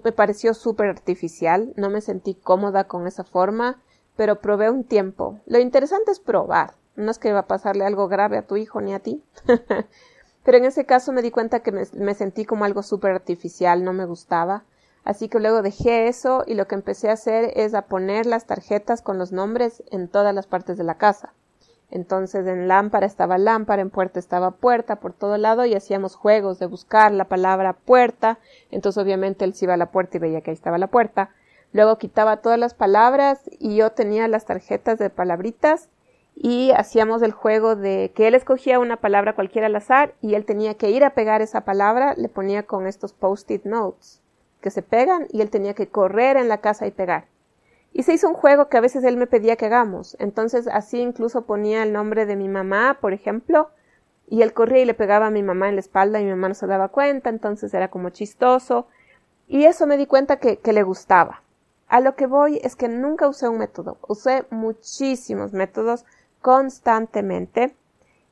me 0.05 0.13
pareció 0.13 0.55
súper 0.55 0.89
artificial, 0.89 1.73
no 1.77 1.91
me 1.91 2.01
sentí 2.01 2.35
cómoda 2.35 2.85
con 2.85 3.07
esa 3.07 3.25
forma, 3.25 3.81
pero 4.17 4.41
probé 4.41 4.71
un 4.71 4.85
tiempo. 4.85 5.41
Lo 5.47 5.59
interesante 5.59 6.11
es 6.11 6.21
probar, 6.21 6.75
no 6.97 7.11
es 7.11 7.19
que 7.19 7.33
va 7.33 7.41
a 7.41 7.47
pasarle 7.47 7.85
algo 7.85 8.09
grave 8.09 8.37
a 8.37 8.47
tu 8.47 8.57
hijo 8.57 8.81
ni 8.81 8.95
a 8.95 9.01
ti. 9.01 9.25
pero 10.45 10.59
en 10.59 10.65
ese 10.65 10.87
caso 10.87 11.13
me 11.13 11.23
di 11.23 11.31
cuenta 11.31 11.61
que 11.61 11.73
me, 11.73 11.83
me 11.95 12.15
sentí 12.15 12.45
como 12.45 12.65
algo 12.65 12.83
súper 12.83 13.13
artificial, 13.13 13.85
no 13.85 13.93
me 13.93 14.07
gustaba. 14.07 14.65
Así 15.09 15.31
que 15.31 15.41
luego 15.41 15.63
dejé 15.63 16.07
eso 16.07 16.45
y 16.47 16.53
lo 16.53 16.69
que 16.69 16.75
empecé 16.75 17.09
a 17.09 17.15
hacer 17.15 17.53
es 17.57 17.73
a 17.73 17.87
poner 17.87 18.27
las 18.27 18.45
tarjetas 18.45 19.01
con 19.01 19.17
los 19.17 19.33
nombres 19.33 19.83
en 19.91 20.07
todas 20.07 20.35
las 20.35 20.47
partes 20.47 20.77
de 20.77 20.85
la 20.85 20.99
casa. 20.99 21.33
Entonces 21.91 22.47
en 22.47 22.69
lámpara 22.69 23.07
estaba 23.07 23.39
lámpara, 23.39 23.81
en 23.81 23.89
puerta 23.89 24.19
estaba 24.21 24.51
puerta, 24.51 24.97
por 24.97 25.15
todo 25.15 25.39
lado 25.39 25.65
y 25.65 25.75
hacíamos 25.75 26.15
juegos 26.15 26.59
de 26.59 26.67
buscar 26.67 27.11
la 27.13 27.25
palabra 27.25 27.73
puerta. 27.73 28.39
Entonces 28.71 29.03
obviamente 29.03 29.47
él 29.47 29.55
se 29.55 29.65
iba 29.65 29.73
a 29.73 29.79
la 29.79 29.91
puerta 29.91 30.19
y 30.19 30.21
veía 30.21 30.43
que 30.43 30.51
ahí 30.51 30.55
estaba 30.55 30.77
la 30.77 30.89
puerta. 30.89 31.31
Luego 31.73 31.97
quitaba 31.97 32.43
todas 32.43 32.59
las 32.59 32.75
palabras 32.75 33.41
y 33.59 33.77
yo 33.77 33.93
tenía 33.93 34.29
las 34.29 34.45
tarjetas 34.45 34.99
de 34.99 35.09
palabritas 35.09 35.89
y 36.35 36.73
hacíamos 36.73 37.23
el 37.23 37.33
juego 37.33 37.77
de 37.77 38.13
que 38.15 38.29
él 38.29 38.35
escogía 38.35 38.79
una 38.79 38.99
palabra 38.99 39.35
cualquiera 39.35 39.69
al 39.69 39.77
azar 39.77 40.13
y 40.21 40.35
él 40.35 40.45
tenía 40.45 40.75
que 40.75 40.91
ir 40.91 41.03
a 41.03 41.15
pegar 41.15 41.41
esa 41.41 41.63
palabra, 41.63 42.13
le 42.19 42.29
ponía 42.29 42.65
con 42.65 42.87
estos 42.87 43.15
post-it 43.15 43.65
notes 43.65 44.21
que 44.61 44.71
se 44.71 44.83
pegan 44.83 45.27
y 45.31 45.41
él 45.41 45.51
tenía 45.51 45.75
que 45.75 45.89
correr 45.89 46.37
en 46.37 46.49
la 46.49 46.59
casa 46.59 46.87
y 46.87 46.91
pegar. 46.91 47.27
Y 47.93 48.03
se 48.03 48.13
hizo 48.13 48.29
un 48.29 48.35
juego 48.35 48.69
que 48.69 48.77
a 48.77 48.83
veces 48.83 49.05
él 49.05 49.17
me 49.17 49.27
pedía 49.27 49.57
que 49.57 49.67
hagamos. 49.67 50.17
Entonces 50.21 50.69
así 50.69 51.01
incluso 51.01 51.43
ponía 51.43 51.83
el 51.83 51.93
nombre 51.93 52.27
de 52.27 52.37
mi 52.37 52.49
mamá, 52.49 52.99
por 53.01 53.13
ejemplo, 53.13 53.71
y 54.29 54.43
él 54.43 54.53
corría 54.53 54.83
y 54.83 54.85
le 54.85 54.95
pegaba 54.95 55.27
a 55.27 55.31
mi 55.31 55.43
mamá 55.43 55.69
en 55.69 55.77
la 55.77 55.81
espalda 55.81 56.21
y 56.21 56.25
mi 56.25 56.31
mamá 56.31 56.49
no 56.49 56.55
se 56.55 56.67
daba 56.67 56.89
cuenta, 56.89 57.31
entonces 57.31 57.73
era 57.73 57.89
como 57.89 58.11
chistoso. 58.11 58.87
Y 59.47 59.65
eso 59.65 59.87
me 59.87 59.97
di 59.97 60.07
cuenta 60.07 60.37
que, 60.37 60.59
que 60.59 60.73
le 60.73 60.83
gustaba. 60.83 61.43
A 61.87 62.01
lo 62.01 62.15
que 62.17 62.27
voy 62.27 62.61
es 62.63 62.77
que 62.77 62.89
nunca 62.89 63.27
usé 63.27 63.49
un 63.49 63.59
método, 63.59 63.97
usé 64.07 64.45
muchísimos 64.51 65.55
métodos 65.55 66.05
constantemente. 66.43 67.75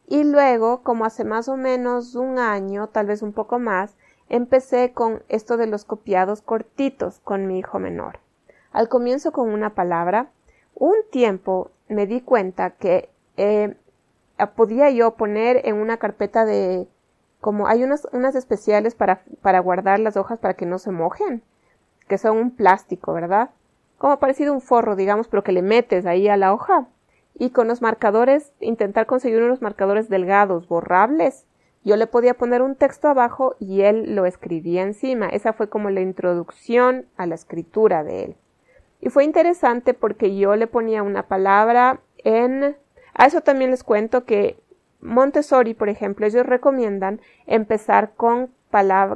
Y 0.06 0.24
luego, 0.24 0.82
como 0.82 1.06
hace 1.06 1.24
más 1.24 1.48
o 1.48 1.56
menos 1.56 2.14
un 2.14 2.38
año, 2.38 2.88
tal 2.88 3.06
vez 3.06 3.22
un 3.22 3.32
poco 3.32 3.58
más, 3.58 3.96
empecé 4.28 4.92
con 4.92 5.22
esto 5.28 5.56
de 5.56 5.66
los 5.66 5.84
copiados 5.84 6.42
cortitos 6.42 7.20
con 7.20 7.46
mi 7.46 7.58
hijo 7.58 7.78
menor 7.78 8.20
al 8.76 8.90
comienzo 8.90 9.32
con 9.32 9.48
una 9.48 9.70
palabra, 9.70 10.28
un 10.74 10.96
tiempo 11.10 11.70
me 11.88 12.06
di 12.06 12.20
cuenta 12.20 12.72
que 12.72 13.08
eh, 13.38 13.74
podía 14.54 14.90
yo 14.90 15.12
poner 15.12 15.62
en 15.64 15.76
una 15.76 15.96
carpeta 15.96 16.44
de 16.44 16.86
como 17.40 17.68
hay 17.68 17.84
unas, 17.84 18.06
unas 18.12 18.34
especiales 18.34 18.94
para, 18.94 19.22
para 19.40 19.60
guardar 19.60 19.98
las 19.98 20.18
hojas 20.18 20.38
para 20.38 20.54
que 20.54 20.66
no 20.66 20.78
se 20.78 20.90
mojen, 20.90 21.42
que 22.06 22.18
son 22.18 22.36
un 22.36 22.50
plástico, 22.50 23.14
¿verdad? 23.14 23.48
Como 23.96 24.18
parecido 24.18 24.52
a 24.52 24.56
un 24.56 24.60
forro, 24.60 24.94
digamos, 24.94 25.28
pero 25.28 25.42
que 25.42 25.52
le 25.52 25.62
metes 25.62 26.04
ahí 26.04 26.28
a 26.28 26.36
la 26.36 26.52
hoja. 26.52 26.86
Y 27.32 27.50
con 27.50 27.68
los 27.68 27.80
marcadores, 27.80 28.52
intentar 28.60 29.06
conseguir 29.06 29.40
unos 29.40 29.62
marcadores 29.62 30.10
delgados, 30.10 30.68
borrables. 30.68 31.45
Yo 31.86 31.94
le 31.94 32.08
podía 32.08 32.34
poner 32.34 32.62
un 32.62 32.74
texto 32.74 33.06
abajo 33.06 33.54
y 33.60 33.82
él 33.82 34.16
lo 34.16 34.26
escribía 34.26 34.82
encima. 34.82 35.28
Esa 35.28 35.52
fue 35.52 35.68
como 35.68 35.88
la 35.88 36.00
introducción 36.00 37.06
a 37.16 37.26
la 37.26 37.36
escritura 37.36 38.02
de 38.02 38.24
él. 38.24 38.36
Y 39.00 39.08
fue 39.08 39.22
interesante 39.22 39.94
porque 39.94 40.36
yo 40.36 40.56
le 40.56 40.66
ponía 40.66 41.04
una 41.04 41.28
palabra 41.28 42.00
en... 42.24 42.76
A 43.14 43.26
eso 43.26 43.40
también 43.42 43.70
les 43.70 43.84
cuento 43.84 44.24
que 44.24 44.58
Montessori, 45.00 45.74
por 45.74 45.88
ejemplo, 45.88 46.26
ellos 46.26 46.44
recomiendan 46.44 47.20
empezar 47.46 48.14
con, 48.16 48.50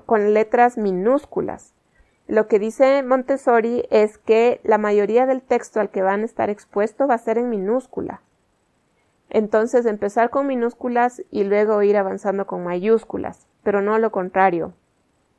con 0.07 0.33
letras 0.33 0.79
minúsculas. 0.79 1.75
Lo 2.29 2.47
que 2.47 2.61
dice 2.61 3.03
Montessori 3.03 3.83
es 3.91 4.17
que 4.19 4.61
la 4.63 4.79
mayoría 4.79 5.27
del 5.27 5.43
texto 5.43 5.81
al 5.81 5.91
que 5.91 6.03
van 6.03 6.21
a 6.21 6.27
estar 6.27 6.51
expuesto 6.51 7.09
va 7.09 7.15
a 7.15 7.19
ser 7.19 7.37
en 7.37 7.51
minúscula. 7.51 8.21
Entonces 9.31 9.87
empezar 9.87 10.31
con 10.31 10.47
minúsculas 10.47 11.23
y 11.31 11.45
luego 11.45 11.83
ir 11.83 11.97
avanzando 11.97 12.47
con 12.47 12.65
mayúsculas, 12.65 13.47
pero 13.63 13.81
no 13.81 13.99
lo 13.99 14.11
contrario. 14.11 14.75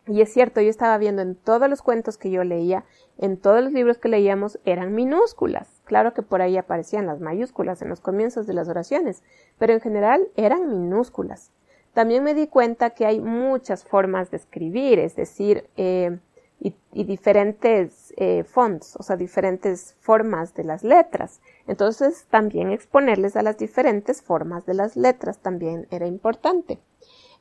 Y 0.08 0.22
es 0.22 0.34
cierto, 0.34 0.62
yo 0.62 0.70
estaba 0.70 0.98
viendo 0.98 1.22
en 1.22 1.36
todos 1.36 1.70
los 1.70 1.82
cuentos 1.82 2.18
que 2.18 2.32
yo 2.32 2.44
leía, 2.44 2.86
en 3.18 3.38
todos 3.38 3.64
los 3.64 3.72
libros 3.72 4.00
que 4.00 4.10
leíamos, 4.10 4.60
eran 4.66 4.96
minúsculas. 4.96 5.82
Claro 5.84 6.14
que 6.14 6.24
por 6.24 6.42
ahí 6.42 6.58
aparecían 6.58 7.06
las 7.06 7.20
mayúsculas 7.20 7.82
en 7.82 7.90
los 7.90 8.02
comienzos 8.02 8.48
de 8.48 8.54
las 8.54 8.68
oraciones, 8.68 9.24
pero 9.60 9.74
en 9.74 9.82
general 9.82 10.28
eran 10.36 10.70
minúsculas. 10.70 11.52
También 11.94 12.24
me 12.24 12.34
di 12.34 12.48
cuenta 12.48 12.92
que 12.92 13.06
hay 13.06 13.20
muchas 13.20 13.84
formas 13.84 14.32
de 14.32 14.38
escribir, 14.38 14.98
es 14.98 15.16
decir, 15.16 15.70
eh, 15.76 16.18
y, 16.62 16.76
diferentes 17.04 18.14
eh, 18.18 18.44
fonts, 18.44 18.96
o 18.98 19.04
sea, 19.04 19.18
diferentes 19.18 19.96
formas 20.00 20.54
de 20.54 20.64
las 20.64 20.84
letras. 20.84 21.42
Entonces, 21.66 22.28
también 22.30 22.70
exponerles 22.70 23.36
a 23.36 23.42
las 23.42 23.58
diferentes 23.58 24.22
formas 24.22 24.66
de 24.68 24.76
las 24.76 24.96
letras 24.96 25.40
también 25.40 25.88
era 25.90 26.06
importante. 26.06 26.80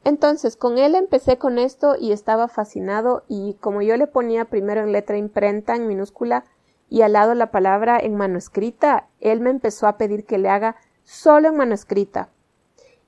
Entonces, 0.05 0.57
con 0.57 0.79
él 0.79 0.95
empecé 0.95 1.37
con 1.37 1.59
esto 1.59 1.97
y 2.01 2.13
estaba 2.13 2.49
fascinado 2.49 3.25
y 3.29 3.55
como 3.61 3.83
yo 3.83 3.99
le 3.99 4.07
ponía 4.07 4.47
primero 4.47 4.81
en 4.81 4.93
letra 4.93 5.19
imprenta 5.19 5.77
en 5.77 5.87
minúscula 5.87 6.45
y 6.89 7.03
al 7.03 7.13
lado 7.13 7.35
la 7.35 7.51
palabra 7.51 7.99
en 8.01 8.17
manuscrita, 8.17 9.09
él 9.21 9.41
me 9.41 9.51
empezó 9.51 9.87
a 9.87 9.99
pedir 9.99 10.25
que 10.25 10.39
le 10.39 10.49
haga 10.49 10.77
solo 11.05 11.49
en 11.49 11.57
manuscrita. 11.57 12.31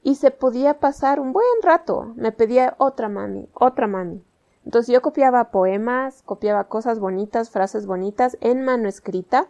Y 0.02 0.16
se 0.16 0.30
podía 0.30 0.78
pasar 0.80 1.20
un 1.20 1.32
buen 1.32 1.46
rato. 1.62 2.12
Me 2.16 2.32
pedía 2.32 2.74
otra 2.76 3.08
mami, 3.08 3.48
otra 3.54 3.86
mami. 3.86 4.22
Entonces 4.64 4.92
yo 4.92 5.02
copiaba 5.02 5.50
poemas, 5.50 6.22
copiaba 6.22 6.64
cosas 6.64 6.98
bonitas, 6.98 7.50
frases 7.50 7.86
bonitas 7.86 8.36
en 8.40 8.64
manuscrita 8.64 9.48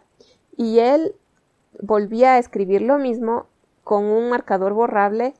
y 0.57 0.79
él 0.79 1.15
volvía 1.81 2.33
a 2.33 2.37
escribir 2.39 2.81
lo 2.81 2.97
mismo 2.97 3.47
con 3.83 4.05
un 4.05 4.29
marcador 4.29 4.73
borrable 4.73 5.33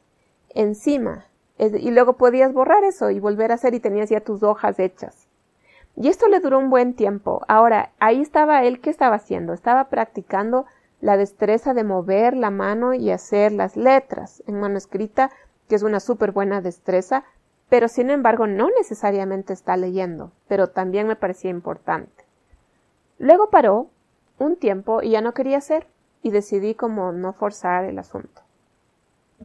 encima 0.49 1.25
y 1.57 1.91
luego 1.91 2.13
podías 2.13 2.53
borrar 2.53 2.83
eso 2.83 3.09
y 3.09 3.19
volver 3.19 3.51
a 3.51 3.55
hacer 3.55 3.73
y 3.73 3.79
tenías 3.79 4.09
ya 4.09 4.21
tus 4.21 4.43
hojas 4.43 4.79
hechas. 4.79 5.27
Y 5.95 6.09
esto 6.09 6.27
le 6.27 6.39
duró 6.39 6.57
un 6.57 6.69
buen 6.69 6.95
tiempo. 6.95 7.41
Ahora, 7.47 7.91
ahí 7.99 8.21
estaba 8.21 8.63
él, 8.63 8.81
¿qué 8.81 8.89
estaba 8.89 9.17
haciendo? 9.17 9.53
Estaba 9.53 9.89
practicando 9.89 10.65
la 11.01 11.17
destreza 11.17 11.73
de 11.73 11.83
mover 11.83 12.35
la 12.35 12.49
mano 12.49 12.93
y 12.93 13.11
hacer 13.11 13.51
las 13.51 13.77
letras 13.77 14.41
en 14.47 14.59
mano 14.59 14.77
escrita, 14.77 15.29
que 15.69 15.75
es 15.75 15.83
una 15.83 15.99
súper 15.99 16.31
buena 16.31 16.61
destreza, 16.61 17.23
pero 17.73 17.87
sin 17.87 18.11
embargo 18.11 18.45
no 18.45 18.69
necesariamente 18.69 19.51
está 19.51 19.77
leyendo, 19.77 20.31
pero 20.47 20.67
también 20.67 21.07
me 21.07 21.15
parecía 21.15 21.49
importante. 21.49 22.23
Luego 23.17 23.49
paró 23.49 23.87
un 24.37 24.57
tiempo 24.57 25.01
y 25.01 25.09
ya 25.09 25.21
no 25.21 25.33
quería 25.33 25.57
hacer, 25.57 25.87
y 26.21 26.29
decidí 26.29 26.75
como 26.75 27.11
no 27.13 27.33
forzar 27.33 27.85
el 27.85 27.97
asunto. 27.97 28.43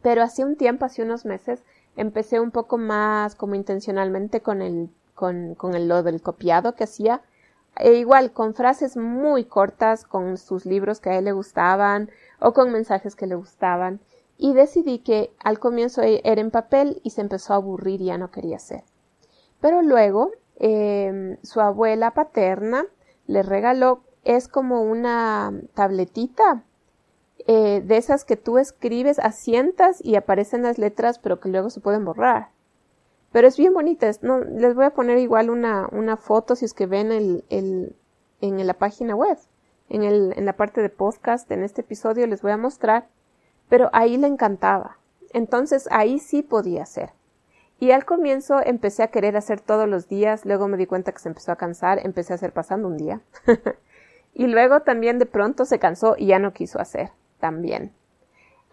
Pero 0.03 0.23
hace 0.23 0.45
un 0.45 0.57
tiempo, 0.57 0.85
hace 0.85 1.03
unos 1.03 1.25
meses, 1.25 1.65
empecé 1.97 2.39
un 2.39 2.51
poco 2.51 2.77
más 2.77 3.35
como 3.35 3.55
intencionalmente 3.55 4.43
con 4.43 4.61
el, 4.61 4.91
con, 5.15 5.55
con 5.55 5.75
el, 5.75 5.89
lo 5.89 6.03
del 6.03 6.21
copiado 6.21 6.75
que 6.75 6.85
hacía. 6.85 7.23
E 7.77 7.95
igual, 7.95 8.33
con 8.33 8.53
frases 8.53 8.99
muy 8.99 9.47
cortas, 9.47 10.05
con 10.05 10.37
sus 10.37 10.67
libros 10.67 11.01
que 11.01 11.09
a 11.09 11.17
él 11.17 11.25
le 11.25 11.33
gustaban 11.33 12.11
o 12.41 12.53
con 12.53 12.73
mensajes 12.73 13.17
que 13.17 13.27
le 13.27 13.37
gustaban. 13.37 14.01
Y 14.39 14.55
decidí 14.55 15.01
que 15.01 15.33
al 15.41 15.59
comienzo 15.59 16.01
e, 16.03 16.23
era 16.25 16.41
en 16.41 16.51
papel 16.51 17.01
y 17.03 17.11
se 17.11 17.21
empezó 17.21 17.53
a 17.53 17.57
aburrir 17.57 18.01
y 18.01 18.07
ya 18.07 18.19
no 18.19 18.31
quería 18.31 18.57
hacer. 18.57 18.85
Pero 19.61 19.83
luego, 19.83 20.31
em, 20.57 21.37
su 21.43 21.61
abuela 21.61 22.13
paterna 22.13 22.87
le 23.27 23.43
regaló, 23.43 24.05
es 24.25 24.49
como 24.49 24.83
una 24.83 25.53
tabletita 25.75 26.65
eh, 27.47 27.83
de 27.85 27.97
esas 27.97 28.25
que 28.25 28.37
tú 28.37 28.59
escribes, 28.59 29.19
asientas 29.19 30.05
y 30.05 30.17
aparecen 30.17 30.63
las 30.63 30.79
letras, 30.79 31.19
pero 31.19 31.41
que 31.41 31.49
luego 31.49 31.71
se 31.71 31.81
pueden 31.81 32.05
borrar. 32.05 32.51
Pero 33.33 33.49
es 33.49 33.57
bien 33.57 33.75
bonita. 33.75 34.11
no, 34.23 34.41
les 34.41 34.75
voy 34.75 34.85
a 34.85 34.95
poner 34.95 35.19
igual 35.19 35.51
una, 35.51 35.89
una 35.93 36.17
foto 36.17 36.57
si 36.57 36.65
es 36.65 36.75
que 36.75 36.87
ven 36.87 37.13
el, 37.13 37.45
el, 37.51 37.97
en 38.41 38.67
la 38.67 38.75
página 38.75 39.15
web. 39.15 39.39
En, 39.89 40.03
en 40.03 40.45
la 40.45 40.57
parte 40.57 40.83
de 40.83 40.91
podcast, 40.91 41.51
en 41.51 41.63
este 41.63 41.81
episodio 41.81 42.27
les 42.27 42.43
voy 42.43 42.53
a 42.53 42.57
mostrar. 42.57 43.09
Pero 43.69 43.91
ahí 43.93 44.17
le 44.17 44.27
encantaba. 44.27 44.99
Entonces 45.33 45.89
ahí 45.91 46.19
sí 46.19 46.43
podía 46.43 46.83
hacer. 46.83 47.11
Y 47.81 47.93
al 47.93 48.05
comienzo 48.05 48.61
empecé 48.65 49.03
a 49.05 49.09
querer 49.09 49.37
hacer 49.37 49.61
todos 49.61 49.89
los 49.89 50.09
días, 50.09 50.45
luego 50.45 50.67
me 50.67 50.77
di 50.77 50.87
cuenta 50.87 51.13
que 51.13 51.21
se 51.21 51.29
empezó 51.29 51.53
a 51.53 51.57
cansar, 51.57 52.01
empecé 52.05 52.33
a 52.33 52.37
hacer 52.37 52.53
pasando 52.53 52.89
un 52.89 52.97
día. 52.97 53.21
y 54.35 54.49
luego 54.49 54.81
también 54.81 55.19
de 55.19 55.27
pronto 55.27 55.65
se 55.65 55.79
cansó 55.79 56.17
y 56.19 56.27
ya 56.27 56.39
no 56.39 56.53
quiso 56.53 56.81
hacer 56.81 57.11
también. 57.39 57.93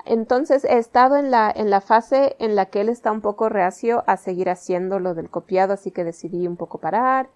Entonces 0.06 0.64
he 0.66 0.78
estado 0.78 1.18
en 1.18 1.32
la, 1.32 1.52
en 1.56 1.70
la 1.70 1.82
fase 1.82 2.36
en 2.40 2.56
la 2.56 2.68
que 2.68 2.82
él 2.82 2.90
está 2.90 3.12
un 3.12 3.22
poco 3.22 3.50
reacio 3.50 4.04
a 4.08 4.18
seguir 4.18 4.50
haciendo 4.50 5.00
lo 5.00 5.14
del 5.14 5.30
copiado, 5.30 5.74
así 5.74 5.92
que 5.92 6.04
decidí 6.04 6.48
un 6.48 6.58
poco 6.58 6.80
parar. 6.80 7.30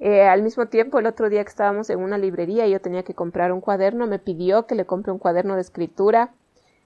Eh, 0.00 0.26
al 0.26 0.42
mismo 0.42 0.66
tiempo, 0.66 0.98
el 0.98 1.06
otro 1.06 1.28
día 1.28 1.44
que 1.44 1.50
estábamos 1.50 1.90
en 1.90 2.00
una 2.00 2.16
librería 2.16 2.66
y 2.66 2.70
yo 2.70 2.80
tenía 2.80 3.02
que 3.02 3.14
comprar 3.14 3.52
un 3.52 3.60
cuaderno, 3.60 4.06
me 4.06 4.18
pidió 4.18 4.66
que 4.66 4.74
le 4.74 4.86
compre 4.86 5.12
un 5.12 5.18
cuaderno 5.18 5.54
de 5.54 5.60
escritura. 5.60 6.32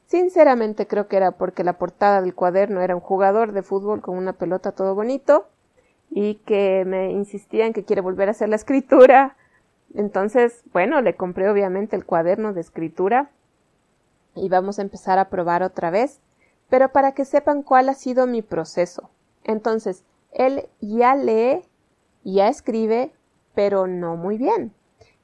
Sinceramente 0.07 0.87
creo 0.87 1.09
que 1.09 1.17
era 1.17 1.33
porque 1.33 1.65
la 1.65 1.79
portada 1.79 2.21
del 2.23 2.35
cuaderno 2.35 2.81
era 2.83 2.95
un 2.95 3.01
jugador 3.01 3.53
de 3.53 3.63
fútbol 3.63 4.01
con 4.01 4.17
una 4.17 4.33
pelota 4.35 4.73
todo 4.73 4.95
bonito. 4.95 5.47
y 6.11 6.37
que 6.47 6.85
me 6.87 7.11
insistía 7.11 7.67
en 7.67 7.73
que 7.73 7.85
quiere 7.85 8.01
volver 8.03 8.29
a 8.29 8.33
hacer 8.33 8.49
la 8.49 8.57
escritura. 8.57 9.37
Entonces, 9.95 10.63
bueno, 10.73 11.01
le 11.01 11.17
compré 11.17 11.49
obviamente 11.51 11.97
el 11.97 12.05
cuaderno 12.05 12.53
de 12.53 12.61
escritura 12.61 13.31
y 14.35 14.49
vamos 14.49 14.79
a 14.79 14.83
empezar 14.83 15.19
a 15.19 15.29
probar 15.29 15.63
otra 15.63 15.91
vez, 15.91 16.21
pero 16.69 16.91
para 16.91 17.13
que 17.13 17.25
sepan 17.25 17.63
cuál 17.63 17.89
ha 17.89 17.95
sido 17.95 18.27
mi 18.27 18.43
proceso. 18.43 19.11
Entonces, 19.45 20.05
él 20.33 20.69
ya 20.81 21.15
lee, 21.17 21.63
ya 22.25 22.49
escribe, 22.49 23.13
pero 23.55 23.87
no 23.87 24.17
muy 24.17 24.39
bien. 24.39 24.73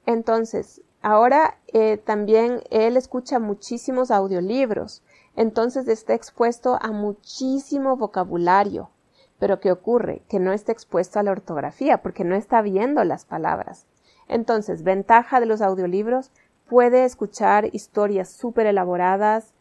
Entonces, 0.06 0.82
ahora 1.02 1.58
eh, 1.68 1.96
también 1.96 2.62
él 2.70 2.96
escucha 2.96 3.38
muchísimos 3.38 4.10
audiolibros, 4.10 5.02
entonces 5.36 5.88
está 5.88 6.14
expuesto 6.14 6.78
a 6.80 6.92
muchísimo 6.92 7.96
vocabulario. 7.96 8.90
Pero 9.38 9.58
¿qué 9.58 9.72
ocurre? 9.72 10.22
Que 10.28 10.38
no 10.38 10.52
está 10.52 10.72
expuesto 10.72 11.18
a 11.18 11.22
la 11.22 11.30
ortografía, 11.30 12.02
porque 12.02 12.24
no 12.24 12.34
está 12.34 12.60
viendo 12.60 13.02
las 13.04 13.24
palabras. 13.24 13.86
Entonces, 14.28 14.82
ventaja 14.82 15.40
de 15.40 15.46
los 15.46 15.62
audiolibros, 15.62 16.30
puede 16.68 17.04
escuchar 17.04 17.74
historias 17.74 18.30
súper 18.30 18.66
elaboradas, 18.66 19.52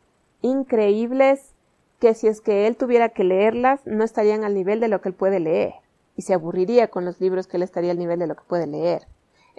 increíbles, 0.42 1.54
que 2.00 2.14
si 2.14 2.28
es 2.28 2.42
que 2.42 2.68
él 2.68 2.76
tuviera 2.76 3.10
que 3.10 3.24
leerlas, 3.24 3.82
no 3.86 4.04
estarían 4.04 4.44
al 4.44 4.54
nivel 4.54 4.80
de 4.80 4.90
lo 4.90 5.02
que 5.02 5.10
él 5.10 5.16
puede 5.16 5.40
leer, 5.40 5.74
y 6.16 6.22
se 6.22 6.34
aburriría 6.34 6.90
con 6.90 7.06
los 7.06 7.20
libros 7.20 7.48
que 7.48 7.58
él 7.58 7.64
estaría 7.64 7.92
al 7.92 7.98
nivel 7.98 8.20
de 8.20 8.28
lo 8.28 8.36
que 8.36 8.44
puede 8.48 8.68
leer. 8.68 9.08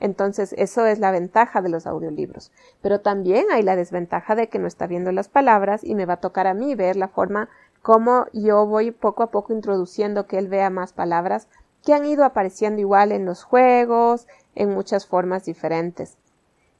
Entonces, 0.01 0.55
eso 0.59 0.87
es 0.87 0.99
la 0.99 1.11
ventaja 1.11 1.63
de 1.63 1.69
los 1.69 1.87
audiolibros. 1.87 2.51
Pero 2.83 3.01
también 3.01 3.47
hay 3.53 3.63
la 3.63 3.77
desventaja 3.77 4.35
de 4.35 4.49
que 4.49 4.59
no 4.59 4.67
está 4.67 4.87
viendo 4.87 5.13
las 5.13 5.29
palabras 5.29 5.85
y 5.85 5.95
me 5.95 6.07
va 6.07 6.15
a 6.15 6.21
tocar 6.21 6.47
a 6.47 6.55
mí 6.55 6.75
ver 6.75 6.97
la 6.97 7.09
forma 7.09 7.49
como 7.83 8.27
yo 8.33 8.67
voy 8.67 8.91
poco 8.91 9.23
a 9.23 9.31
poco 9.31 9.53
introduciendo 9.53 10.27
que 10.27 10.39
él 10.39 10.49
vea 10.49 10.71
más 10.71 10.93
palabras 10.93 11.49
que 11.85 11.95
han 11.95 12.05
ido 12.05 12.25
apareciendo 12.25 12.81
igual 12.81 13.13
en 13.13 13.25
los 13.25 13.43
juegos, 13.43 14.27
en 14.55 14.71
muchas 14.71 15.07
formas 15.07 15.45
diferentes. 15.45 16.17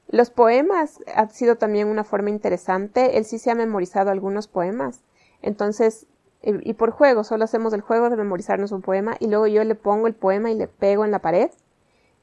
Los 0.09 0.31
poemas 0.31 0.99
han 1.15 1.31
sido 1.31 1.57
también 1.57 1.89
una 1.89 2.05
forma 2.05 2.31
interesante. 2.31 3.17
Él 3.17 3.25
sí 3.25 3.39
se 3.39 3.51
ha 3.51 3.55
memorizado 3.55 4.11
algunos 4.11 4.49
poemas. 4.49 5.03
Entonces, 5.41 6.07
y 6.43 6.75
por 6.75 6.91
juego, 6.91 7.23
solo 7.23 7.45
hacemos 7.45 7.73
el 7.73 7.81
juego 7.81 8.11
de 8.11 8.17
memorizarnos 8.17 8.73
un 8.73 8.83
poema 8.83 9.17
y 9.21 9.29
luego 9.29 9.47
yo 9.47 9.63
le 9.63 9.75
pongo 9.75 10.07
el 10.07 10.15
poema 10.15 10.51
y 10.51 10.55
le 10.55 10.69
pego 10.69 11.05
en 11.05 11.13
la 11.13 11.21
pared. 11.21 11.51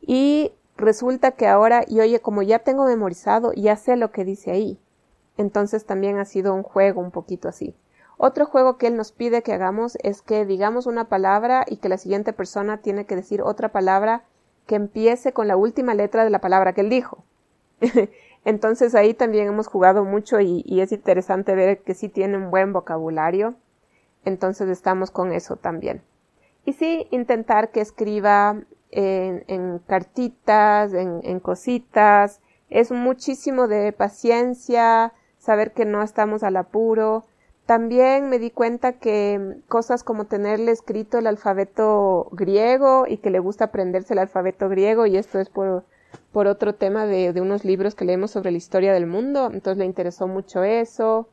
Y 0.02 0.54
resulta 0.78 1.32
que 1.32 1.48
ahora, 1.48 1.84
y 1.88 2.00
oye, 2.00 2.20
como 2.20 2.42
ya 2.42 2.60
tengo 2.60 2.86
memorizado, 2.86 3.54
ya 3.54 3.76
sé 3.76 3.96
lo 3.98 4.12
que 4.12 4.26
dice 4.26 4.52
ahí. 4.52 4.80
Entonces 5.38 5.86
también 5.86 6.18
ha 6.18 6.26
sido 6.26 6.54
un 6.54 6.64
juego 6.64 7.02
un 7.02 7.12
poquito 7.12 7.48
así. 7.48 7.76
Otro 8.18 8.48
juego 8.48 8.78
que 8.78 8.88
él 8.88 8.96
nos 8.96 9.12
pide 9.12 9.44
que 9.44 9.54
hagamos 9.54 9.98
es 10.02 10.24
que 10.24 10.46
digamos 10.46 10.88
una 10.88 11.08
palabra 11.08 11.66
y 11.68 11.78
que 11.78 11.90
la 11.90 12.00
siguiente 12.00 12.34
persona 12.34 12.78
tiene 12.78 13.06
que 13.06 13.16
decir 13.16 13.44
otra 13.44 13.72
palabra 13.72 14.24
que 14.66 14.76
empiece 14.76 15.34
con 15.34 15.48
la 15.48 15.56
última 15.56 15.94
letra 15.94 16.24
de 16.24 16.32
la 16.32 16.42
palabra 16.42 16.74
que 16.74 16.82
él 16.82 16.90
dijo. 16.90 17.24
Entonces 18.46 18.96
ahí 18.96 19.14
también 19.14 19.48
hemos 19.48 19.68
jugado 19.68 20.04
mucho 20.04 20.40
y, 20.40 20.64
es 20.82 20.92
interesante 20.92 21.54
ver 21.54 21.84
que 21.84 21.94
sí 21.94 22.10
tiene 22.10 22.38
un 22.38 22.50
buen 22.50 22.74
vocabulario. 22.74 23.56
Entonces 24.26 24.70
estamos 24.70 25.12
con 25.12 25.32
eso 25.32 25.56
también. 25.56 26.02
Y 26.66 26.74
sí, 26.74 27.08
intentar 27.12 27.72
que 27.72 27.82
escriba 27.82 28.62
en, 28.92 29.80
cartitas, 29.88 30.94
en, 30.94 31.22
en 31.24 31.40
cositas. 31.40 32.42
Es 32.70 32.92
muchísimo 32.92 33.68
de 33.68 33.92
paciencia, 33.94 35.14
saber 35.38 35.72
que 35.74 35.86
no 35.86 36.04
estamos 36.04 36.44
al 36.44 36.58
apuro. 36.58 37.26
También 37.66 38.30
me 38.30 38.40
di 38.40 38.50
cuenta 38.50 38.94
que 38.94 39.58
cosas 39.68 40.04
como 40.04 40.26
tenerle 40.26 40.72
escrito 40.72 41.18
el 41.18 41.28
alfabeto 41.28 42.30
griego 42.32 43.06
y 43.08 43.18
que 43.18 43.30
le 43.30 43.40
gusta 43.40 43.66
aprenderse 43.66 44.14
el 44.14 44.20
alfabeto 44.20 44.70
griego 44.70 45.06
y 45.06 45.18
esto 45.18 45.40
es 45.40 45.50
por, 45.50 45.84
por 46.32 46.48
otro 46.48 46.76
tema 46.76 47.06
de, 47.06 47.34
de 47.34 47.42
unos 47.42 47.66
libros 47.66 47.94
que 47.94 48.06
leemos 48.06 48.32
sobre 48.32 48.52
la 48.52 48.58
historia 48.58 48.94
del 48.94 49.06
mundo, 49.06 49.50
entonces 49.52 49.78
le 49.78 49.86
interesó 49.86 50.28
mucho 50.28 50.64
eso. 50.64 51.28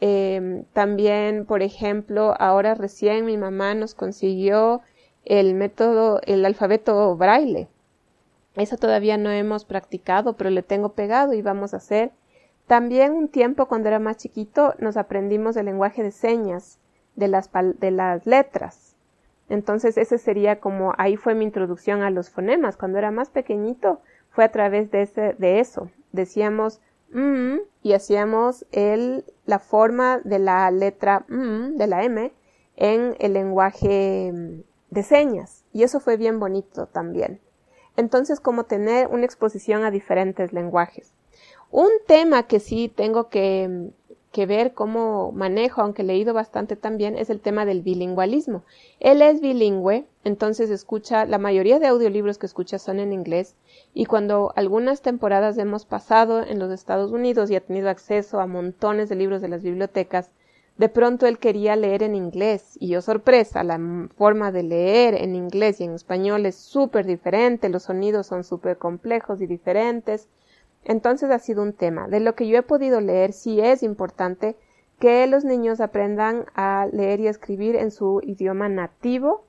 Eh, 0.00 0.64
también, 0.72 1.46
por 1.46 1.62
ejemplo, 1.62 2.34
ahora 2.40 2.74
recién 2.74 3.24
mi 3.24 3.36
mamá 3.36 3.74
nos 3.74 3.94
consiguió 3.94 4.80
el 5.24 5.54
método, 5.54 6.20
el 6.26 6.44
alfabeto 6.44 7.16
braille. 7.16 7.68
Eso 8.54 8.76
todavía 8.76 9.16
no 9.16 9.30
hemos 9.30 9.64
practicado, 9.64 10.36
pero 10.36 10.50
le 10.50 10.62
tengo 10.62 10.90
pegado 10.90 11.32
y 11.32 11.42
vamos 11.42 11.74
a 11.74 11.78
hacer. 11.78 12.10
También 12.66 13.12
un 13.12 13.28
tiempo 13.28 13.66
cuando 13.66 13.88
era 13.88 13.98
más 13.98 14.18
chiquito 14.18 14.74
nos 14.78 14.96
aprendimos 14.96 15.56
el 15.56 15.66
lenguaje 15.66 16.02
de 16.02 16.10
señas 16.10 16.78
de 17.16 17.28
las, 17.28 17.50
de 17.52 17.90
las 17.90 18.26
letras. 18.26 18.94
Entonces 19.48 19.98
ese 19.98 20.18
sería 20.18 20.60
como 20.60 20.94
ahí 20.96 21.16
fue 21.16 21.34
mi 21.34 21.44
introducción 21.44 22.02
a 22.02 22.10
los 22.10 22.30
fonemas. 22.30 22.76
Cuando 22.76 22.98
era 22.98 23.10
más 23.10 23.30
pequeñito 23.30 24.00
fue 24.30 24.44
a 24.44 24.52
través 24.52 24.90
de 24.90 25.02
ese, 25.02 25.34
de 25.38 25.60
eso. 25.60 25.90
Decíamos 26.12 26.80
mm 27.12 27.58
y 27.82 27.94
hacíamos 27.94 28.64
el, 28.70 29.24
la 29.44 29.58
forma 29.58 30.20
de 30.24 30.38
la 30.38 30.70
letra 30.70 31.24
mm, 31.28 31.76
de 31.76 31.86
la 31.86 32.04
M 32.04 32.32
en 32.76 33.16
el 33.18 33.32
lenguaje 33.32 34.62
de 34.92 35.02
señas 35.02 35.64
y 35.72 35.84
eso 35.84 36.00
fue 36.00 36.18
bien 36.18 36.38
bonito 36.38 36.86
también. 36.86 37.40
Entonces, 37.96 38.40
como 38.40 38.64
tener 38.64 39.08
una 39.08 39.24
exposición 39.24 39.84
a 39.84 39.90
diferentes 39.90 40.52
lenguajes. 40.52 41.14
Un 41.70 41.88
tema 42.06 42.42
que 42.42 42.60
sí 42.60 42.92
tengo 42.94 43.30
que, 43.30 43.90
que 44.32 44.44
ver 44.44 44.74
cómo 44.74 45.32
manejo, 45.32 45.80
aunque 45.80 46.02
he 46.02 46.04
leído 46.04 46.34
bastante 46.34 46.76
también, 46.76 47.16
es 47.16 47.30
el 47.30 47.40
tema 47.40 47.64
del 47.64 47.80
bilingüalismo. 47.80 48.64
Él 49.00 49.22
es 49.22 49.40
bilingüe, 49.40 50.04
entonces 50.24 50.68
escucha, 50.68 51.24
la 51.24 51.38
mayoría 51.38 51.78
de 51.78 51.86
audiolibros 51.86 52.36
que 52.36 52.46
escucha 52.46 52.78
son 52.78 53.00
en 53.00 53.14
inglés, 53.14 53.56
y 53.94 54.04
cuando 54.04 54.52
algunas 54.56 55.00
temporadas 55.00 55.56
hemos 55.56 55.86
pasado 55.86 56.42
en 56.42 56.58
los 56.58 56.70
Estados 56.70 57.12
Unidos 57.12 57.50
y 57.50 57.56
ha 57.56 57.60
tenido 57.60 57.88
acceso 57.88 58.40
a 58.40 58.46
montones 58.46 59.08
de 59.08 59.16
libros 59.16 59.40
de 59.40 59.48
las 59.48 59.62
bibliotecas, 59.62 60.32
de 60.78 60.88
pronto 60.88 61.26
él 61.26 61.38
quería 61.38 61.76
leer 61.76 62.02
en 62.02 62.14
inglés 62.14 62.76
y 62.80 62.88
yo 62.88 63.02
sorpresa, 63.02 63.62
la 63.62 63.78
forma 64.16 64.52
de 64.52 64.62
leer 64.62 65.14
en 65.14 65.36
inglés 65.36 65.80
y 65.80 65.84
en 65.84 65.92
español 65.92 66.46
es 66.46 66.56
súper 66.56 67.06
diferente, 67.06 67.68
los 67.68 67.84
sonidos 67.84 68.26
son 68.26 68.42
súper 68.42 68.78
complejos 68.78 69.40
y 69.40 69.46
diferentes. 69.46 70.28
Entonces 70.84 71.30
ha 71.30 71.38
sido 71.38 71.62
un 71.62 71.74
tema. 71.74 72.08
De 72.08 72.20
lo 72.20 72.34
que 72.34 72.48
yo 72.48 72.58
he 72.58 72.62
podido 72.62 73.00
leer, 73.00 73.32
sí 73.32 73.60
es 73.60 73.82
importante 73.82 74.56
que 74.98 75.26
los 75.26 75.44
niños 75.44 75.80
aprendan 75.80 76.46
a 76.54 76.88
leer 76.90 77.20
y 77.20 77.28
escribir 77.28 77.76
en 77.76 77.90
su 77.90 78.20
idioma 78.22 78.68
nativo, 78.68 79.44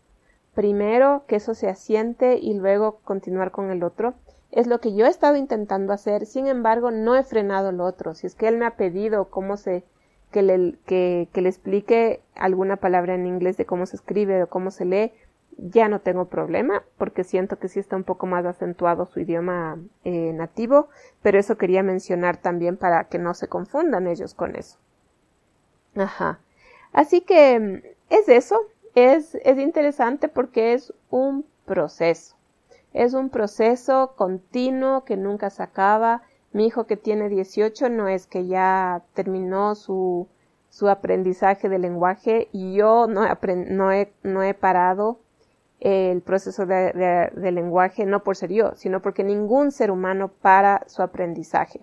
primero 0.53 1.23
que 1.27 1.37
eso 1.37 1.55
se 1.55 1.69
asiente 1.69 2.37
y 2.37 2.53
luego 2.53 2.99
continuar 3.03 3.51
con 3.51 3.71
el 3.71 3.83
otro. 3.83 4.13
Es 4.51 4.67
lo 4.67 4.79
que 4.79 4.93
yo 4.93 5.07
he 5.07 5.09
estado 5.09 5.35
intentando 5.35 5.93
hacer, 5.93 6.27
sin 6.27 6.47
embargo 6.47 6.91
no 6.91 7.15
he 7.15 7.23
frenado 7.23 7.71
lo 7.71 7.85
otro. 7.85 8.13
Si 8.13 8.27
es 8.27 8.35
que 8.35 8.47
él 8.47 8.57
me 8.57 8.65
ha 8.65 8.75
pedido 8.75 9.29
cómo 9.29 9.57
se 9.57 9.83
que 10.33 10.41
le, 10.41 10.73
que, 10.85 11.29
le 11.33 11.47
explique 11.47 12.21
alguna 12.35 12.77
palabra 12.77 13.13
en 13.13 13.27
inglés 13.27 13.55
de 13.55 13.65
cómo 13.65 13.85
se 13.85 13.95
escribe 13.95 14.43
o 14.43 14.49
cómo 14.49 14.71
se 14.71 14.83
lee, 14.83 15.13
ya 15.57 15.87
no 15.87 16.01
tengo 16.01 16.25
problema 16.25 16.83
porque 16.97 17.23
siento 17.23 17.59
que 17.59 17.69
sí 17.69 17.79
está 17.79 17.95
un 17.95 18.03
poco 18.03 18.25
más 18.25 18.43
acentuado 18.43 19.05
su 19.05 19.19
idioma 19.19 19.77
eh, 20.03 20.33
nativo, 20.33 20.89
pero 21.21 21.39
eso 21.39 21.57
quería 21.57 21.83
mencionar 21.83 22.37
también 22.37 22.75
para 22.75 23.03
que 23.05 23.19
no 23.19 23.35
se 23.35 23.47
confundan 23.47 24.07
ellos 24.07 24.33
con 24.33 24.55
eso. 24.55 24.79
Ajá. 25.95 26.39
Así 26.91 27.21
que 27.21 27.95
es 28.09 28.27
eso, 28.27 28.59
es, 28.95 29.35
es 29.35 29.59
interesante 29.59 30.27
porque 30.27 30.73
es 30.73 30.91
un 31.11 31.45
proceso. 31.65 32.35
Es 32.91 33.13
un 33.13 33.29
proceso 33.29 34.13
continuo 34.15 35.05
que 35.05 35.17
nunca 35.17 35.51
se 35.51 35.61
acaba 35.61 36.23
mi 36.53 36.67
hijo 36.67 36.85
que 36.85 36.97
tiene 36.97 37.29
18 37.29 37.89
no 37.89 38.07
es 38.07 38.27
que 38.27 38.45
ya 38.45 39.03
terminó 39.13 39.75
su, 39.75 40.27
su 40.69 40.87
aprendizaje 40.87 41.67
de 41.67 41.79
lenguaje 41.79 42.47
y 42.51 42.75
yo 42.75 43.07
no 43.07 43.25
he, 43.25 43.55
no 43.55 43.91
he, 43.91 44.13
no 44.23 44.43
he 44.43 44.53
parado 44.53 45.19
el 45.79 46.21
proceso 46.21 46.65
de, 46.65 46.93
de, 47.35 47.51
lenguaje 47.51 48.05
no 48.05 48.23
por 48.23 48.37
ser 48.37 48.51
yo, 48.53 48.73
sino 48.75 49.01
porque 49.01 49.23
ningún 49.23 49.71
ser 49.71 49.91
humano 49.91 50.29
para 50.29 50.83
su 50.87 51.01
aprendizaje. 51.01 51.81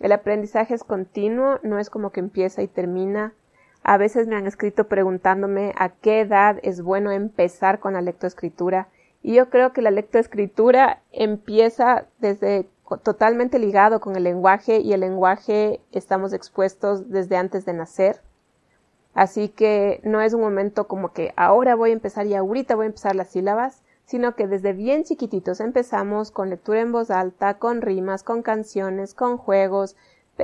El 0.00 0.12
aprendizaje 0.12 0.74
es 0.74 0.84
continuo, 0.84 1.58
no 1.62 1.78
es 1.78 1.90
como 1.90 2.10
que 2.10 2.20
empieza 2.20 2.62
y 2.62 2.68
termina. 2.68 3.34
A 3.82 3.98
veces 3.98 4.28
me 4.28 4.36
han 4.36 4.46
escrito 4.46 4.88
preguntándome 4.88 5.74
a 5.76 5.90
qué 5.90 6.20
edad 6.20 6.58
es 6.62 6.80
bueno 6.80 7.10
empezar 7.10 7.80
con 7.80 7.92
la 7.92 8.00
lectoescritura 8.00 8.88
y 9.22 9.34
yo 9.34 9.50
creo 9.50 9.72
que 9.72 9.82
la 9.82 9.90
lectoescritura 9.90 11.02
empieza 11.12 12.06
desde 12.18 12.68
totalmente 12.96 13.58
ligado 13.58 14.00
con 14.00 14.16
el 14.16 14.24
lenguaje 14.24 14.80
y 14.80 14.94
el 14.94 15.00
lenguaje 15.00 15.80
estamos 15.92 16.32
expuestos 16.32 17.10
desde 17.10 17.36
antes 17.36 17.66
de 17.66 17.74
nacer. 17.74 18.22
Así 19.14 19.48
que 19.48 20.00
no 20.04 20.20
es 20.20 20.32
un 20.32 20.40
momento 20.40 20.88
como 20.88 21.12
que 21.12 21.32
ahora 21.36 21.74
voy 21.74 21.90
a 21.90 21.94
empezar 21.94 22.26
y 22.26 22.34
ahorita 22.34 22.76
voy 22.76 22.84
a 22.84 22.86
empezar 22.86 23.16
las 23.16 23.28
sílabas, 23.28 23.82
sino 24.04 24.34
que 24.36 24.46
desde 24.46 24.72
bien 24.72 25.04
chiquititos 25.04 25.60
empezamos 25.60 26.30
con 26.30 26.48
lectura 26.48 26.80
en 26.80 26.92
voz 26.92 27.10
alta, 27.10 27.58
con 27.58 27.82
rimas, 27.82 28.22
con 28.22 28.42
canciones, 28.42 29.12
con 29.12 29.36
juegos, 29.36 29.96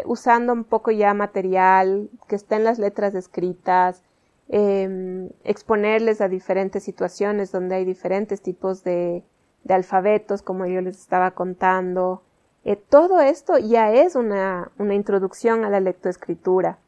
usando 0.05 0.53
un 0.53 0.65
poco 0.65 0.91
ya 0.91 1.15
material 1.15 2.11
que 2.27 2.37
está 2.37 2.57
en 2.57 2.65
las 2.65 2.79
letras 2.79 3.15
escritas, 3.15 4.03
em, 4.49 5.31
exponerles 5.45 6.21
a 6.21 6.29
diferentes 6.29 6.83
situaciones 6.83 7.53
donde 7.53 7.77
hay 7.77 7.85
diferentes 7.85 8.43
tipos 8.43 8.85
de, 8.85 9.25
de 9.63 9.75
alfabetos, 9.75 10.43
como 10.43 10.67
yo 10.67 10.81
les 10.81 10.99
estaba 10.99 11.31
contando. 11.31 12.23
Eh, 12.65 12.77
todo 12.77 13.21
esto 13.21 13.59
ya 13.59 13.93
es 13.93 14.17
una, 14.17 14.73
introducción 14.79 15.65
a 15.65 15.71
la 15.71 15.81
lectoescritura. 15.81 16.79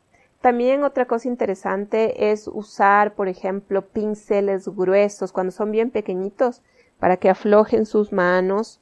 También 0.40 0.84
otra 0.84 1.06
cosa 1.06 1.28
interesante 1.28 2.30
es 2.30 2.48
usar, 2.48 3.14
por 3.14 3.28
ejemplo, 3.28 3.82
pinceles 3.82 4.68
gruesos 4.68 5.32
cuando 5.32 5.50
son 5.50 5.70
bien 5.70 5.90
pequeñitos 5.90 6.62
para 6.98 7.18
que 7.18 7.28
aflojen 7.28 7.84
sus 7.84 8.12
manos, 8.12 8.80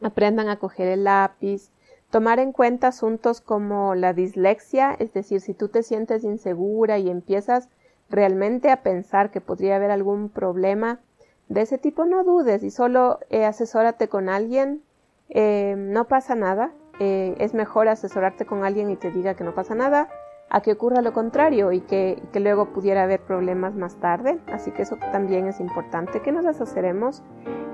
aprendan 0.00 0.48
a 0.48 0.58
coger 0.58 0.88
el 0.88 1.04
lápiz, 1.04 1.70
tomar 2.10 2.38
en 2.38 2.52
cuenta 2.52 2.88
asuntos 2.88 3.42
como 3.42 3.94
la 3.94 4.14
dislexia, 4.14 4.96
es 4.98 5.12
decir, 5.12 5.40
si 5.40 5.52
tú 5.52 5.68
te 5.68 5.82
sientes 5.82 6.24
insegura 6.24 6.98
y 6.98 7.10
empiezas 7.10 7.68
realmente 8.08 8.70
a 8.70 8.82
pensar 8.82 9.30
que 9.30 9.40
podría 9.40 9.76
haber 9.76 9.90
algún 9.90 10.30
problema 10.30 11.00
de 11.48 11.62
ese 11.62 11.78
tipo, 11.78 12.06
no 12.06 12.24
dudes 12.24 12.62
y 12.62 12.70
solo 12.70 13.18
eh, 13.28 13.44
asesórate 13.44 14.08
con 14.08 14.28
alguien, 14.28 14.82
eh, 15.28 15.74
no 15.76 16.06
pasa 16.06 16.34
nada, 16.34 16.72
eh, 16.98 17.34
es 17.38 17.54
mejor 17.54 17.88
asesorarte 17.88 18.46
con 18.46 18.64
alguien 18.64 18.90
y 18.90 18.96
te 18.96 19.10
diga 19.10 19.34
que 19.34 19.44
no 19.44 19.54
pasa 19.54 19.74
nada 19.74 20.08
a 20.48 20.60
que 20.60 20.72
ocurra 20.72 21.02
lo 21.02 21.12
contrario 21.12 21.72
y 21.72 21.80
que, 21.80 22.22
que 22.32 22.40
luego 22.40 22.66
pudiera 22.72 23.02
haber 23.02 23.20
problemas 23.20 23.74
más 23.74 23.96
tarde. 23.96 24.38
Así 24.46 24.70
que 24.70 24.82
eso 24.82 24.96
también 25.12 25.46
es 25.46 25.60
importante. 25.60 26.20
¿Qué 26.20 26.32
nos 26.32 26.46
asesoremos? 26.46 27.22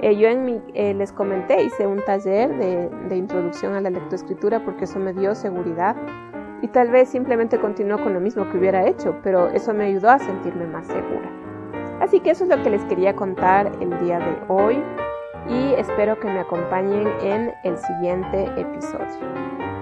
Eh, 0.00 0.16
yo 0.16 0.28
en 0.28 0.44
mi, 0.44 0.60
eh, 0.74 0.94
les 0.94 1.12
comenté, 1.12 1.62
hice 1.62 1.86
un 1.86 2.02
taller 2.04 2.56
de, 2.56 2.88
de, 3.08 3.16
introducción 3.16 3.74
a 3.74 3.80
la 3.80 3.90
lectoescritura 3.90 4.64
porque 4.64 4.84
eso 4.84 4.98
me 4.98 5.12
dio 5.12 5.34
seguridad 5.34 5.94
y 6.60 6.68
tal 6.68 6.88
vez 6.88 7.08
simplemente 7.08 7.60
continuó 7.60 8.02
con 8.02 8.12
lo 8.12 8.20
mismo 8.20 8.48
que 8.50 8.58
hubiera 8.58 8.86
hecho, 8.86 9.16
pero 9.22 9.48
eso 9.48 9.72
me 9.74 9.84
ayudó 9.84 10.10
a 10.10 10.18
sentirme 10.18 10.66
más 10.66 10.86
segura. 10.86 11.30
Así 12.00 12.18
que 12.18 12.30
eso 12.30 12.44
es 12.44 12.50
lo 12.50 12.60
que 12.64 12.70
les 12.70 12.82
quería 12.86 13.14
contar 13.14 13.70
el 13.80 13.96
día 14.00 14.18
de 14.18 14.36
hoy 14.48 14.82
y 15.48 15.74
espero 15.74 16.18
que 16.18 16.28
me 16.28 16.40
acompañen 16.40 17.08
en 17.22 17.54
el 17.62 17.76
siguiente 17.78 18.44
episodio. 18.60 19.81